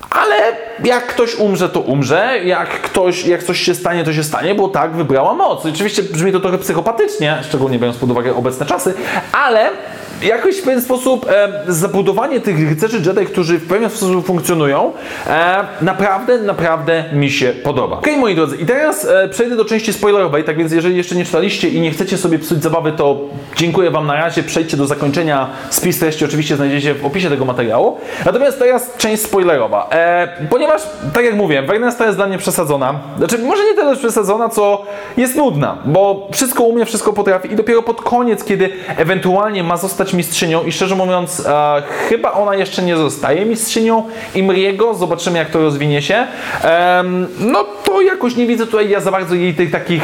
Ale 0.10 0.36
jak 0.84 1.08
ktoś 1.08 1.36
umrze, 1.36 1.70
to 1.70 1.80
umrze, 1.80 2.40
jak 2.46 2.70
ktoś, 2.70 3.26
jak 3.26 3.44
coś 3.44 3.60
się 3.60 3.76
stanie, 3.76 4.04
to 4.04 4.14
się 4.14 4.24
stanie, 4.24 4.56
bo 4.56 4.68
tak 4.68 4.92
wybrała 4.92 5.34
moc. 5.34 5.66
Oczywiście 5.66 6.04
brzmi 6.04 6.32
to 6.32 6.40
trochę 6.40 6.58
psychopatycznie, 6.58 7.38
szczególnie 7.44 7.80
biorąc 7.80 7.98
pod 7.98 8.12
uwagę 8.12 8.36
obecne 8.36 8.66
czasy, 8.66 8.94
ale 9.32 9.70
jakoś 10.22 10.58
w 10.58 10.64
pewien 10.64 10.82
sposób 10.82 11.26
e, 11.30 11.64
zabudowanie 11.68 12.40
tych 12.40 12.70
rycerzy 12.70 12.98
Jedi, 12.98 13.26
którzy 13.26 13.60
w 13.60 13.68
pewien 13.68 13.90
sposób 13.90 14.26
funkcjonują, 14.26 14.92
e, 15.28 15.64
naprawdę, 15.82 16.38
naprawdę 16.38 17.04
mi 17.14 17.32
się 17.32 17.54
podoba. 17.64 17.98
Ok, 17.98 18.08
moi 18.18 18.36
drodzy, 18.36 18.58
i 18.58 18.66
teraz 18.66 19.06
e, 19.06 19.30
przejdę 19.30 19.56
do 19.56 19.66
części 19.66 19.94
spoilerowej, 19.94 20.44
tak 20.44 20.58
więc 20.58 20.72
jeżeli 20.72 20.98
jeszcze 20.98 21.16
nie 21.16 21.26
czytaliście 21.26 21.70
i 21.70 21.82
nie 21.82 21.92
chcecie 21.92 22.18
sobie 22.18 22.40
psuć 22.40 22.64
zabawy, 22.64 22.92
to 22.92 23.22
dziękuję 23.56 23.92
Wam 23.92 24.08
na 24.08 24.16
razie, 24.16 24.44
przejdźcie 24.44 24.78
do 24.78 24.88
zakończenia. 24.88 25.50
Spis 25.70 26.00
treści 26.00 26.26
oczywiście 26.26 26.56
znajdziecie 26.56 26.94
w 26.94 27.06
opisie 27.06 27.30
tego 27.30 27.46
materiału. 27.46 27.98
Natomiast 28.26 28.60
teraz 28.60 28.92
część 28.98 29.24
spoilerowa. 29.24 29.90
E, 29.92 29.96
e, 29.96 30.48
ponieważ, 30.74 31.14
tak 31.14 31.26
jak 31.26 31.36
mówię, 31.36 31.62
Wernesta 31.62 32.06
jest 32.06 32.18
dla 32.18 32.28
mnie 32.28 32.38
przesadzona. 32.38 33.00
Znaczy, 33.18 33.38
może 33.38 33.64
nie 33.64 33.74
tyle 33.74 33.96
przesadzona, 33.96 34.50
co 34.50 34.86
jest 35.18 35.36
nudna, 35.36 35.78
bo 35.86 36.28
wszystko 36.32 36.64
umie, 36.64 36.86
wszystko 36.86 37.14
potrafi 37.14 37.54
i 37.54 37.56
dopiero 37.56 37.82
pod 37.82 38.02
koniec, 38.02 38.44
kiedy 38.44 38.70
ewentualnie 38.98 39.64
ma 39.64 39.78
zostać 39.78 40.14
mistrzynią 40.14 40.64
i 40.64 40.72
szczerze 40.72 40.96
mówiąc, 40.96 41.46
e, 41.46 41.84
chyba 42.10 42.32
ona 42.32 42.56
jeszcze 42.56 42.82
nie 42.82 42.98
zostaje 42.98 43.46
mistrzynią 43.46 44.04
Imriego, 44.36 44.94
zobaczymy 44.94 45.38
jak 45.38 45.50
to 45.50 45.60
rozwinie 45.60 46.02
się, 46.02 46.28
e, 46.64 47.04
no 47.40 47.66
to 47.84 48.02
jakoś 48.02 48.36
nie 48.36 48.48
widzę 48.48 48.66
tutaj 48.66 48.90
ja 48.90 49.00
za 49.00 49.12
bardzo 49.12 49.36
jej 49.36 49.54
tych 49.54 49.72
takich 49.72 50.04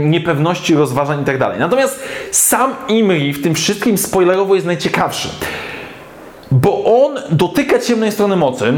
niepewności, 0.00 0.74
rozważań 0.74 1.22
i 1.22 1.24
tak 1.24 1.38
dalej. 1.38 1.58
Natomiast 1.58 2.02
sam 2.30 2.74
Imri 2.88 3.32
w 3.32 3.42
tym 3.42 3.54
wszystkim 3.54 3.98
spoilerowo 3.98 4.54
jest 4.54 4.66
najciekawszy. 4.66 5.28
Bo 6.50 6.84
on 6.84 7.18
dotyka 7.30 7.78
ciemnej 7.78 8.12
strony 8.12 8.36
mocy, 8.36 8.72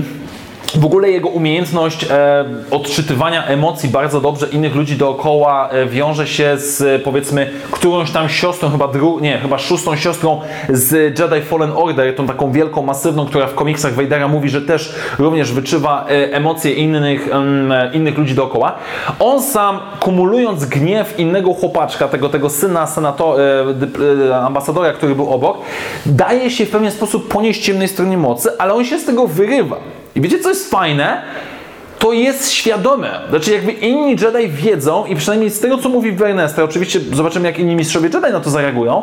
w 0.76 0.84
ogóle 0.84 1.10
jego 1.10 1.28
umiejętność 1.28 2.04
e, 2.04 2.44
odczytywania 2.70 3.46
emocji 3.46 3.88
bardzo 3.88 4.20
dobrze 4.20 4.46
innych 4.46 4.74
ludzi 4.74 4.96
dookoła 4.96 5.68
e, 5.68 5.86
wiąże 5.86 6.26
się 6.26 6.56
z 6.58 7.02
powiedzmy 7.02 7.50
którąś 7.70 8.10
tam 8.10 8.28
siostrą, 8.28 8.70
chyba 8.70 8.88
dru, 8.88 9.20
nie, 9.20 9.38
chyba 9.38 9.58
szóstą 9.58 9.96
siostrą 9.96 10.40
z 10.68 11.18
Jedi 11.18 11.40
Fallen 11.42 11.72
Order, 11.74 12.16
tą 12.16 12.26
taką 12.26 12.52
wielką, 12.52 12.82
masywną, 12.82 13.26
która 13.26 13.46
w 13.46 13.54
komiksach 13.54 13.94
Vadera 13.94 14.28
mówi, 14.28 14.48
że 14.48 14.62
też 14.62 14.94
również 15.18 15.52
wyczuwa 15.52 16.06
e, 16.08 16.32
emocje 16.32 16.72
innych, 16.72 17.28
e, 17.32 17.90
innych 17.92 18.18
ludzi 18.18 18.34
dookoła. 18.34 18.74
On 19.18 19.42
sam 19.42 19.78
kumulując 20.00 20.64
gniew 20.64 21.18
innego 21.18 21.54
chłopaczka, 21.54 22.08
tego, 22.08 22.28
tego 22.28 22.50
syna 22.50 22.86
senator, 22.86 23.40
e, 23.40 23.64
e, 24.30 24.36
ambasadora, 24.36 24.92
który 24.92 25.14
był 25.14 25.30
obok, 25.30 25.58
daje 26.06 26.50
się 26.50 26.66
w 26.66 26.70
pewien 26.70 26.90
sposób 26.90 27.28
ponieść 27.28 27.64
ciemnej 27.64 27.88
stronie 27.88 28.18
mocy, 28.18 28.58
ale 28.58 28.74
on 28.74 28.84
się 28.84 28.98
z 28.98 29.04
tego 29.04 29.26
wyrywa. 29.26 29.76
I 30.20 30.22
wiecie, 30.22 30.38
co 30.38 30.48
jest 30.48 30.70
fajne? 30.70 31.22
To 31.98 32.12
jest 32.12 32.50
świadome. 32.52 33.20
Znaczy, 33.30 33.52
jakby 33.52 33.72
inni 33.72 34.10
Jedi 34.10 34.48
wiedzą, 34.48 35.06
i 35.06 35.16
przynajmniej 35.16 35.50
z 35.50 35.60
tego, 35.60 35.78
co 35.78 35.88
mówi 35.88 36.12
Wernester, 36.12 36.64
oczywiście 36.64 37.00
zobaczymy, 37.12 37.48
jak 37.48 37.58
inni 37.58 37.76
mistrzowie 37.76 38.08
Jedi 38.14 38.32
na 38.32 38.40
to 38.40 38.50
zareagują. 38.50 39.02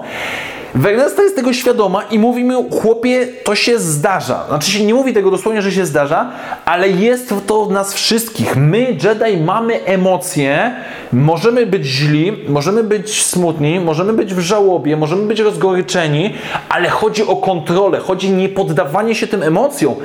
Wernesta 0.76 1.24
jest 1.24 1.36
tego 1.36 1.54
świadoma 1.54 2.04
i 2.12 2.20
mówi 2.20 2.44
mi, 2.44 2.56
chłopie, 2.82 3.28
to 3.44 3.56
się 3.56 3.80
zdarza. 3.80 4.46
Znaczy 4.48 4.72
się 4.72 4.86
nie 4.86 4.94
mówi 4.94 5.14
tego 5.14 5.32
dosłownie, 5.32 5.62
że 5.62 5.72
się 5.72 5.86
zdarza, 5.86 6.32
ale 6.66 6.90
jest 6.90 7.34
to 7.48 7.66
w 7.66 7.72
nas 7.72 7.94
wszystkich. 7.94 8.56
My, 8.56 8.80
Jedi, 8.80 9.44
mamy 9.46 9.86
emocje, 9.86 10.72
możemy 11.14 11.66
być 11.66 11.86
źli, 11.86 12.34
możemy 12.48 12.84
być 12.84 13.24
smutni, 13.24 13.80
możemy 13.80 14.14
być 14.14 14.34
w 14.34 14.40
żałobie, 14.40 14.98
możemy 14.98 15.28
być 15.28 15.40
rozgoryczeni, 15.40 16.34
ale 16.70 16.90
chodzi 16.90 17.24
o 17.24 17.36
kontrolę, 17.36 18.00
chodzi 18.00 18.30
nie 18.30 18.50
poddawanie 18.50 19.16
się 19.16 19.28
tym 19.28 19.44
emocjom. 19.44 19.96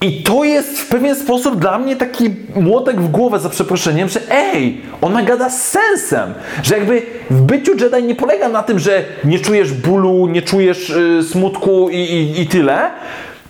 I 0.00 0.22
to 0.22 0.44
jest 0.44 0.78
w 0.78 0.88
pewien 0.88 1.16
sposób 1.16 1.56
dla 1.56 1.78
mnie 1.78 1.96
taki 1.96 2.30
młotek 2.54 3.00
w 3.00 3.08
głowę 3.08 3.38
za 3.38 3.48
przeproszeniem, 3.48 4.08
że 4.08 4.20
ej, 4.30 4.80
ona 5.00 5.22
gada 5.22 5.50
z 5.50 5.68
sensem, 5.68 6.34
że 6.62 6.78
jakby 6.78 7.02
w 7.30 7.40
byciu 7.40 7.72
Jedi 7.72 8.06
nie 8.06 8.14
polega 8.14 8.48
na 8.48 8.62
tym, 8.62 8.78
że 8.78 9.04
nie 9.24 9.38
czujesz 9.38 9.72
bólu, 9.72 10.26
nie 10.26 10.42
czujesz 10.42 10.90
y, 10.90 11.22
smutku 11.30 11.88
i, 11.90 11.96
i, 11.96 12.40
i 12.40 12.46
tyle, 12.46 12.90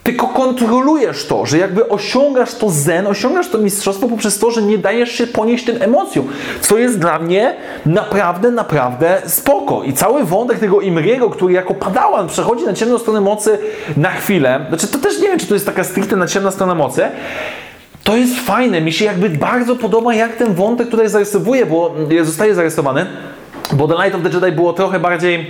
tylko 0.03 0.27
kontrolujesz 0.27 1.27
to, 1.27 1.47
że 1.47 1.59
jakby 1.59 1.89
osiągasz 1.89 2.55
to 2.55 2.71
zen, 2.71 3.07
osiągasz 3.07 3.49
to 3.49 3.59
mistrzostwo 3.59 4.09
poprzez 4.09 4.39
to, 4.39 4.51
że 4.51 4.63
nie 4.63 4.79
dajesz 4.79 5.13
się 5.13 5.27
ponieść 5.27 5.65
tym 5.65 5.83
emocjom, 5.83 6.29
co 6.61 6.79
jest 6.79 6.99
dla 6.99 7.19
mnie 7.19 7.55
naprawdę, 7.87 8.51
naprawdę 8.51 9.23
spoko. 9.27 9.83
I 9.83 9.93
cały 9.93 10.25
wątek 10.25 10.59
tego 10.59 10.81
Imriego, 10.81 11.31
który 11.31 11.55
jako 11.55 11.75
padałan 11.75 12.29
przechodzi 12.29 12.65
na 12.65 12.73
ciemną 12.73 12.99
stronę 12.99 13.21
mocy 13.21 13.59
na 13.97 14.11
chwilę, 14.11 14.67
znaczy 14.69 14.89
to 14.89 14.99
też 14.99 15.21
nie 15.21 15.29
wiem, 15.29 15.39
czy 15.39 15.47
to 15.47 15.55
jest 15.55 15.67
taka 15.67 15.85
stricte 15.85 16.17
na 16.17 16.27
ciemna 16.27 16.51
strona 16.51 16.75
mocy, 16.75 17.03
to 18.05 18.17
jest 18.17 18.41
fajne, 18.41 18.81
mi 18.81 18.93
się 18.93 19.05
jakby 19.05 19.31
bardzo 19.31 19.77
podoba, 19.77 20.15
jak 20.15 20.37
ten 20.37 20.55
wątek 20.55 20.89
tutaj 20.89 21.09
zarysowuje, 21.09 21.67
bo 21.67 21.95
zostaje 22.23 22.55
zarysowany. 22.55 23.07
Bo 23.73 23.89
The 23.89 23.95
Night 23.95 24.15
of 24.15 24.23
the 24.23 24.29
Jedi 24.29 24.57
było 24.57 24.73
trochę 24.73 25.01
bardziej 25.01 25.49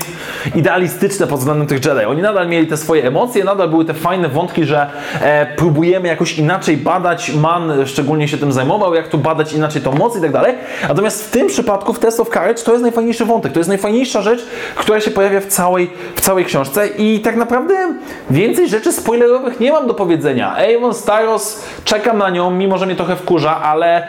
idealistyczne 0.55 1.27
pod 1.27 1.39
względem 1.39 1.67
tych 1.67 1.85
Jedi. 1.85 2.05
Oni 2.05 2.23
nadal 2.23 2.49
mieli 2.49 2.67
te 2.67 2.77
swoje 2.77 3.07
emocje, 3.07 3.45
nadal 3.45 3.69
były 3.69 3.85
te 3.85 3.95
fajne 3.95 4.29
wątki, 4.29 4.65
że 4.65 4.91
e, 5.21 5.47
próbujemy 5.57 6.09
jakoś 6.09 6.39
inaczej 6.39 6.77
badać. 6.77 7.35
Man 7.35 7.73
szczególnie 7.87 8.29
się 8.29 8.39
tym 8.39 8.53
zajmował, 8.53 8.95
jak 8.95 9.09
tu 9.09 9.19
badać 9.19 9.53
inaczej 9.53 9.83
tą 9.83 9.93
moc 9.93 10.17
i 10.17 10.21
tak 10.21 10.33
dalej. 10.33 10.55
Natomiast 10.89 11.25
w 11.25 11.31
tym 11.31 11.47
przypadku, 11.47 11.93
w 11.93 11.99
Test 11.99 12.21
of 12.21 12.29
Courage, 12.29 12.63
to 12.63 12.73
jest 12.73 12.83
najfajniejszy 12.83 13.25
wątek. 13.25 13.53
To 13.53 13.61
jest 13.61 13.69
najfajniejsza 13.69 14.23
rzecz, 14.23 14.47
która 14.75 15.01
się 15.01 15.11
pojawia 15.11 15.41
w 15.41 15.47
całej, 15.47 15.91
w 16.15 16.21
całej 16.21 16.45
książce 16.45 16.89
i 16.89 17.21
tak 17.21 17.37
naprawdę 17.37 17.95
więcej 18.31 18.69
rzeczy 18.69 18.93
spoilerowych 18.93 19.61
nie 19.61 19.73
mam 19.73 19.87
do 19.87 19.95
powiedzenia. 19.95 20.57
Avon 20.77 20.95
Styros, 20.95 21.65
czekam 21.85 22.19
na 22.19 22.31
nią, 22.31 22.51
mimo 22.51 22.79
że 22.79 22.87
mnie 22.87 22.97
trochę 22.97 23.17
wkurza, 23.17 23.61
ale 23.61 24.07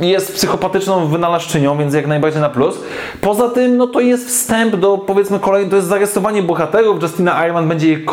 jest 0.00 0.34
psychopatyczną 0.34 1.06
wynalazczynią, 1.06 1.78
więc 1.78 1.94
jak 1.94 2.06
najbardziej 2.06 2.40
na 2.40 2.48
plus. 2.48 2.78
Poza 3.20 3.43
Poza 3.44 3.54
tym, 3.54 3.76
no 3.76 3.86
to 3.86 4.00
jest 4.00 4.28
wstęp 4.28 4.76
do 4.76 4.98
powiedzmy 4.98 5.38
kolejnego, 5.38 5.70
to 5.70 5.76
jest 5.76 5.88
zarysowanie 5.88 6.42
bohaterów. 6.42 7.02
Justina 7.02 7.44
Ironman 7.44 7.68
będzie 7.68 7.88
jej 7.88 8.06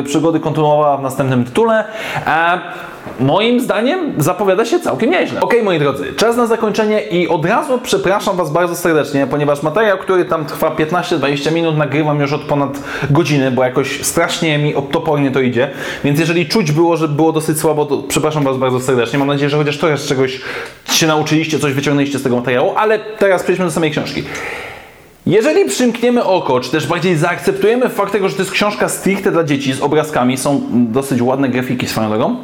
e, 0.00 0.02
przygody 0.02 0.40
kontynuowała 0.40 0.96
w 0.96 1.02
następnym 1.02 1.44
tytule. 1.44 1.84
A 2.26 2.58
moim 3.20 3.60
zdaniem 3.60 4.12
zapowiada 4.18 4.64
się 4.64 4.80
całkiem 4.80 5.10
nieźle. 5.10 5.40
Ok, 5.40 5.54
moi 5.64 5.78
drodzy, 5.78 6.12
czas 6.16 6.36
na 6.36 6.46
zakończenie 6.46 7.02
i 7.02 7.28
od 7.28 7.44
razu 7.44 7.78
przepraszam 7.82 8.36
Was 8.36 8.50
bardzo 8.50 8.76
serdecznie, 8.76 9.26
ponieważ 9.26 9.62
materiał, 9.62 9.98
który 9.98 10.24
tam 10.24 10.44
trwa 10.44 10.70
15-20 10.70 11.52
minut, 11.52 11.76
nagrywam 11.76 12.20
już 12.20 12.32
od 12.32 12.40
ponad 12.40 12.82
godziny, 13.10 13.50
bo 13.50 13.64
jakoś 13.64 14.02
strasznie 14.02 14.58
mi 14.58 14.74
topornie 14.92 15.30
to 15.30 15.40
idzie. 15.40 15.70
Więc 16.04 16.18
jeżeli 16.20 16.48
czuć 16.48 16.72
było, 16.72 16.96
że 16.96 17.08
było 17.08 17.32
dosyć 17.32 17.58
słabo, 17.58 17.86
to 17.86 17.98
przepraszam 18.08 18.44
Was 18.44 18.56
bardzo 18.56 18.80
serdecznie. 18.80 19.18
Mam 19.18 19.28
nadzieję, 19.28 19.50
że 19.50 19.56
chociaż 19.56 19.78
trochę 19.78 19.98
z 19.98 20.06
czegoś 20.06 20.40
się 20.90 21.06
nauczyliście, 21.06 21.58
coś 21.58 21.72
wyciągnęliście 21.72 22.18
z 22.18 22.22
tego 22.22 22.36
materiału, 22.36 22.72
ale 22.76 22.98
teraz 22.98 23.42
przejdźmy 23.42 23.64
do 23.64 23.70
samej 23.70 23.90
książki. 23.90 24.22
Jeżeli 25.26 25.64
przymkniemy 25.64 26.24
oko, 26.24 26.60
czy 26.60 26.70
też 26.70 26.86
bardziej 26.86 27.16
zaakceptujemy 27.16 27.88
fakt 27.88 28.12
tego, 28.12 28.28
że 28.28 28.34
to 28.34 28.42
jest 28.42 28.52
książka 28.52 28.88
stricte 28.88 29.30
dla 29.30 29.44
dzieci 29.44 29.72
z 29.72 29.80
obrazkami, 29.80 30.36
są 30.36 30.60
dosyć 30.70 31.22
ładne 31.22 31.48
grafiki 31.48 31.86
swoją 31.86 32.08
drogą, 32.08 32.36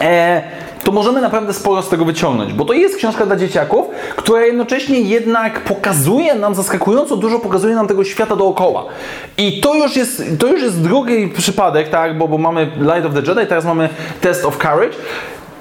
e, 0.00 0.42
to 0.84 0.92
możemy 0.92 1.20
naprawdę 1.20 1.52
sporo 1.52 1.82
z 1.82 1.88
tego 1.88 2.04
wyciągnąć, 2.04 2.52
bo 2.52 2.64
to 2.64 2.72
jest 2.72 2.96
książka 2.96 3.26
dla 3.26 3.36
dzieciaków, 3.36 3.86
która 4.16 4.40
jednocześnie 4.40 5.00
jednak 5.00 5.60
pokazuje 5.60 6.34
nam, 6.34 6.54
zaskakująco 6.54 7.16
dużo 7.16 7.38
pokazuje 7.38 7.74
nam 7.74 7.88
tego 7.88 8.04
świata 8.04 8.36
dookoła. 8.36 8.84
I 9.38 9.60
to 9.60 9.74
już 9.74 9.96
jest, 9.96 10.22
to 10.38 10.46
już 10.46 10.62
jest 10.62 10.82
drugi 10.82 11.28
przypadek, 11.28 11.88
tak, 11.88 12.18
bo, 12.18 12.28
bo 12.28 12.38
mamy 12.38 12.70
Light 12.80 13.06
of 13.06 13.12
the 13.14 13.30
Jedi, 13.30 13.46
teraz 13.48 13.64
mamy 13.64 13.88
Test 14.20 14.44
of 14.44 14.58
Courage. 14.58 14.96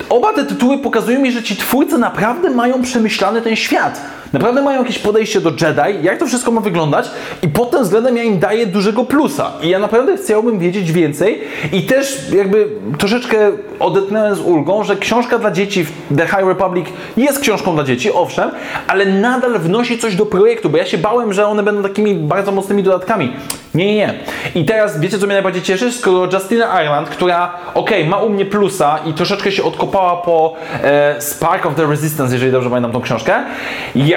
Oba 0.09 0.33
te 0.33 0.45
tytuły 0.45 0.77
pokazują 0.77 1.19
mi, 1.19 1.31
że 1.31 1.43
ci 1.43 1.55
twórcy 1.55 1.97
naprawdę 1.97 2.49
mają 2.49 2.81
przemyślany 2.81 3.41
ten 3.41 3.55
świat 3.55 4.01
Naprawdę 4.33 4.61
mają 4.61 4.81
jakieś 4.81 4.99
podejście 4.99 5.41
do 5.41 5.49
Jedi, 5.49 6.03
jak 6.03 6.17
to 6.17 6.25
wszystko 6.25 6.51
ma 6.51 6.61
wyglądać 6.61 7.11
i 7.41 7.47
pod 7.47 7.71
tym 7.71 7.83
względem 7.83 8.17
ja 8.17 8.23
im 8.23 8.39
daję 8.39 8.65
dużego 8.65 9.05
plusa. 9.05 9.51
I 9.61 9.69
ja 9.69 9.79
naprawdę 9.79 10.17
chciałbym 10.17 10.59
wiedzieć 10.59 10.91
więcej 10.91 11.41
i 11.73 11.81
też 11.81 12.31
jakby 12.31 12.67
troszeczkę 12.97 13.51
odetnąłem 13.79 14.35
z 14.35 14.39
ulgą, 14.39 14.83
że 14.83 14.95
książka 14.95 15.39
dla 15.39 15.51
dzieci 15.51 15.85
The 16.17 16.27
High 16.27 16.47
Republic 16.47 16.87
jest 17.17 17.39
książką 17.39 17.75
dla 17.75 17.83
dzieci, 17.83 18.11
owszem, 18.13 18.51
ale 18.87 19.05
nadal 19.05 19.59
wnosi 19.59 19.97
coś 19.97 20.15
do 20.15 20.25
projektu, 20.25 20.69
bo 20.69 20.77
ja 20.77 20.85
się 20.85 20.97
bałem, 20.97 21.33
że 21.33 21.47
one 21.47 21.63
będą 21.63 21.83
takimi 21.83 22.15
bardzo 22.15 22.51
mocnymi 22.51 22.83
dodatkami. 22.83 23.33
Nie, 23.75 23.85
nie, 23.85 23.95
nie. 23.95 24.13
I 24.55 24.65
teraz 24.65 24.99
wiecie, 24.99 25.19
co 25.19 25.25
mnie 25.25 25.35
najbardziej 25.35 25.61
cieszy? 25.61 25.91
Skoro 25.91 26.29
Justina 26.33 26.83
Ireland, 26.83 27.09
która, 27.09 27.53
okay, 27.73 28.05
ma 28.05 28.17
u 28.17 28.29
mnie 28.29 28.45
plusa 28.45 28.99
i 29.05 29.13
troszeczkę 29.13 29.51
się 29.51 29.63
odkopała 29.63 30.17
po 30.17 30.53
e, 30.83 31.21
Spark 31.21 31.65
of 31.65 31.75
the 31.75 31.85
Resistance, 31.85 32.33
jeżeli 32.33 32.51
dobrze 32.51 32.69
pamiętam 32.69 32.91
tą 32.91 33.01
książkę, 33.01 33.43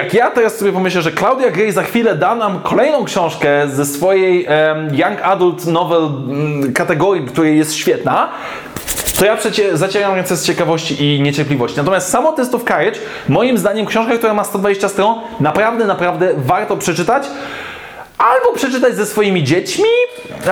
jak 0.03 0.13
ja 0.13 0.31
teraz 0.31 0.57
sobie 0.57 0.71
pomyślę, 0.71 1.01
że 1.01 1.11
Claudia 1.11 1.51
Gray 1.51 1.71
za 1.71 1.83
chwilę 1.83 2.15
da 2.15 2.35
nam 2.35 2.59
kolejną 2.59 3.05
książkę 3.05 3.67
ze 3.67 3.85
swojej 3.85 4.47
um, 4.47 4.95
Young 4.95 5.21
Adult 5.23 5.65
Novel 5.65 6.03
um, 6.03 6.73
kategorii, 6.73 7.25
której 7.25 7.57
jest 7.57 7.75
świetna, 7.75 8.29
to 9.19 9.25
ja 9.25 9.37
przecież 9.37 9.75
zacieram 9.75 10.15
ręce 10.15 10.37
z 10.37 10.45
ciekawości 10.45 11.05
i 11.05 11.21
niecierpliwości. 11.21 11.77
Natomiast 11.77 12.09
samo 12.09 12.31
Test 12.31 12.55
of 12.55 12.63
Courage, 12.63 12.99
moim 13.29 13.57
zdaniem 13.57 13.85
książka, 13.85 14.17
która 14.17 14.33
ma 14.33 14.43
120 14.43 14.89
stron, 14.89 15.15
naprawdę, 15.39 15.85
naprawdę 15.85 16.29
warto 16.37 16.77
przeczytać 16.77 17.23
albo 18.23 18.53
przeczytać 18.55 18.95
ze 18.95 19.05
swoimi 19.05 19.43
dziećmi, 19.43 19.85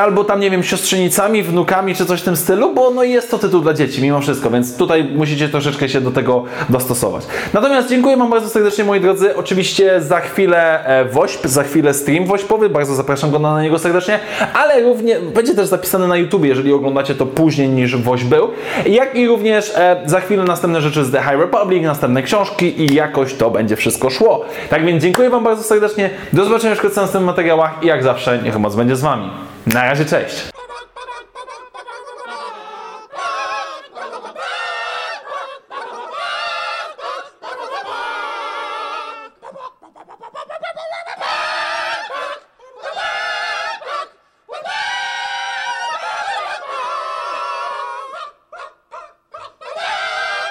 albo 0.01 0.23
tam, 0.23 0.39
nie 0.39 0.51
wiem, 0.51 0.63
siostrzenicami, 0.63 1.43
wnukami, 1.43 1.95
czy 1.95 2.05
coś 2.05 2.21
w 2.21 2.23
tym 2.23 2.35
stylu, 2.35 2.73
bo 2.73 2.91
no 2.91 3.03
jest 3.03 3.31
to 3.31 3.39
tytuł 3.39 3.61
dla 3.61 3.73
dzieci 3.73 4.01
mimo 4.01 4.21
wszystko, 4.21 4.49
więc 4.49 4.77
tutaj 4.77 5.03
musicie 5.03 5.49
troszeczkę 5.49 5.89
się 5.89 6.01
do 6.01 6.11
tego 6.11 6.43
dostosować. 6.69 7.23
Natomiast 7.53 7.89
dziękuję 7.89 8.17
Wam 8.17 8.29
bardzo 8.29 8.49
serdecznie, 8.49 8.83
moi 8.83 8.99
drodzy. 8.99 9.35
Oczywiście 9.35 10.01
za 10.01 10.19
chwilę 10.19 10.85
e, 10.85 11.05
WOŚP, 11.05 11.47
za 11.47 11.63
chwilę 11.63 11.93
stream 11.93 12.25
WOŚPowy, 12.25 12.69
bardzo 12.69 12.95
zapraszam 12.95 13.31
go 13.31 13.39
na 13.39 13.61
niego 13.61 13.79
serdecznie, 13.79 14.19
ale 14.53 14.83
również 14.83 15.21
będzie 15.21 15.55
też 15.55 15.67
zapisany 15.67 16.07
na 16.07 16.17
YouTube, 16.17 16.45
jeżeli 16.45 16.73
oglądacie 16.73 17.15
to 17.15 17.25
później 17.25 17.69
niż 17.69 17.97
WOŚP 17.97 18.29
był, 18.29 18.49
jak 18.85 19.15
i 19.15 19.27
również 19.27 19.71
e, 19.75 20.01
za 20.05 20.19
chwilę 20.21 20.43
następne 20.43 20.81
rzeczy 20.81 21.05
z 21.05 21.11
The 21.11 21.21
High 21.21 21.39
Republic, 21.39 21.83
następne 21.83 22.23
książki 22.23 22.81
i 22.81 22.95
jakoś 22.95 23.33
to 23.33 23.51
będzie 23.51 23.75
wszystko 23.75 24.09
szło. 24.09 24.45
Tak 24.69 24.85
więc 24.85 25.03
dziękuję 25.03 25.29
Wam 25.29 25.43
bardzo 25.43 25.63
serdecznie, 25.63 26.09
do 26.33 26.45
zobaczenia 26.45 26.73
już 26.73 26.79
w 26.79 26.95
następnym 26.95 27.25
i 27.81 27.85
jak 27.85 28.03
zawsze 28.03 28.39
niech 28.39 28.59
moc 28.59 28.75
będzie 28.75 28.95
z 28.95 29.01
Wami. 29.01 29.29
Na 29.67 29.83
razie, 29.83 30.05
cześć! 30.05 30.58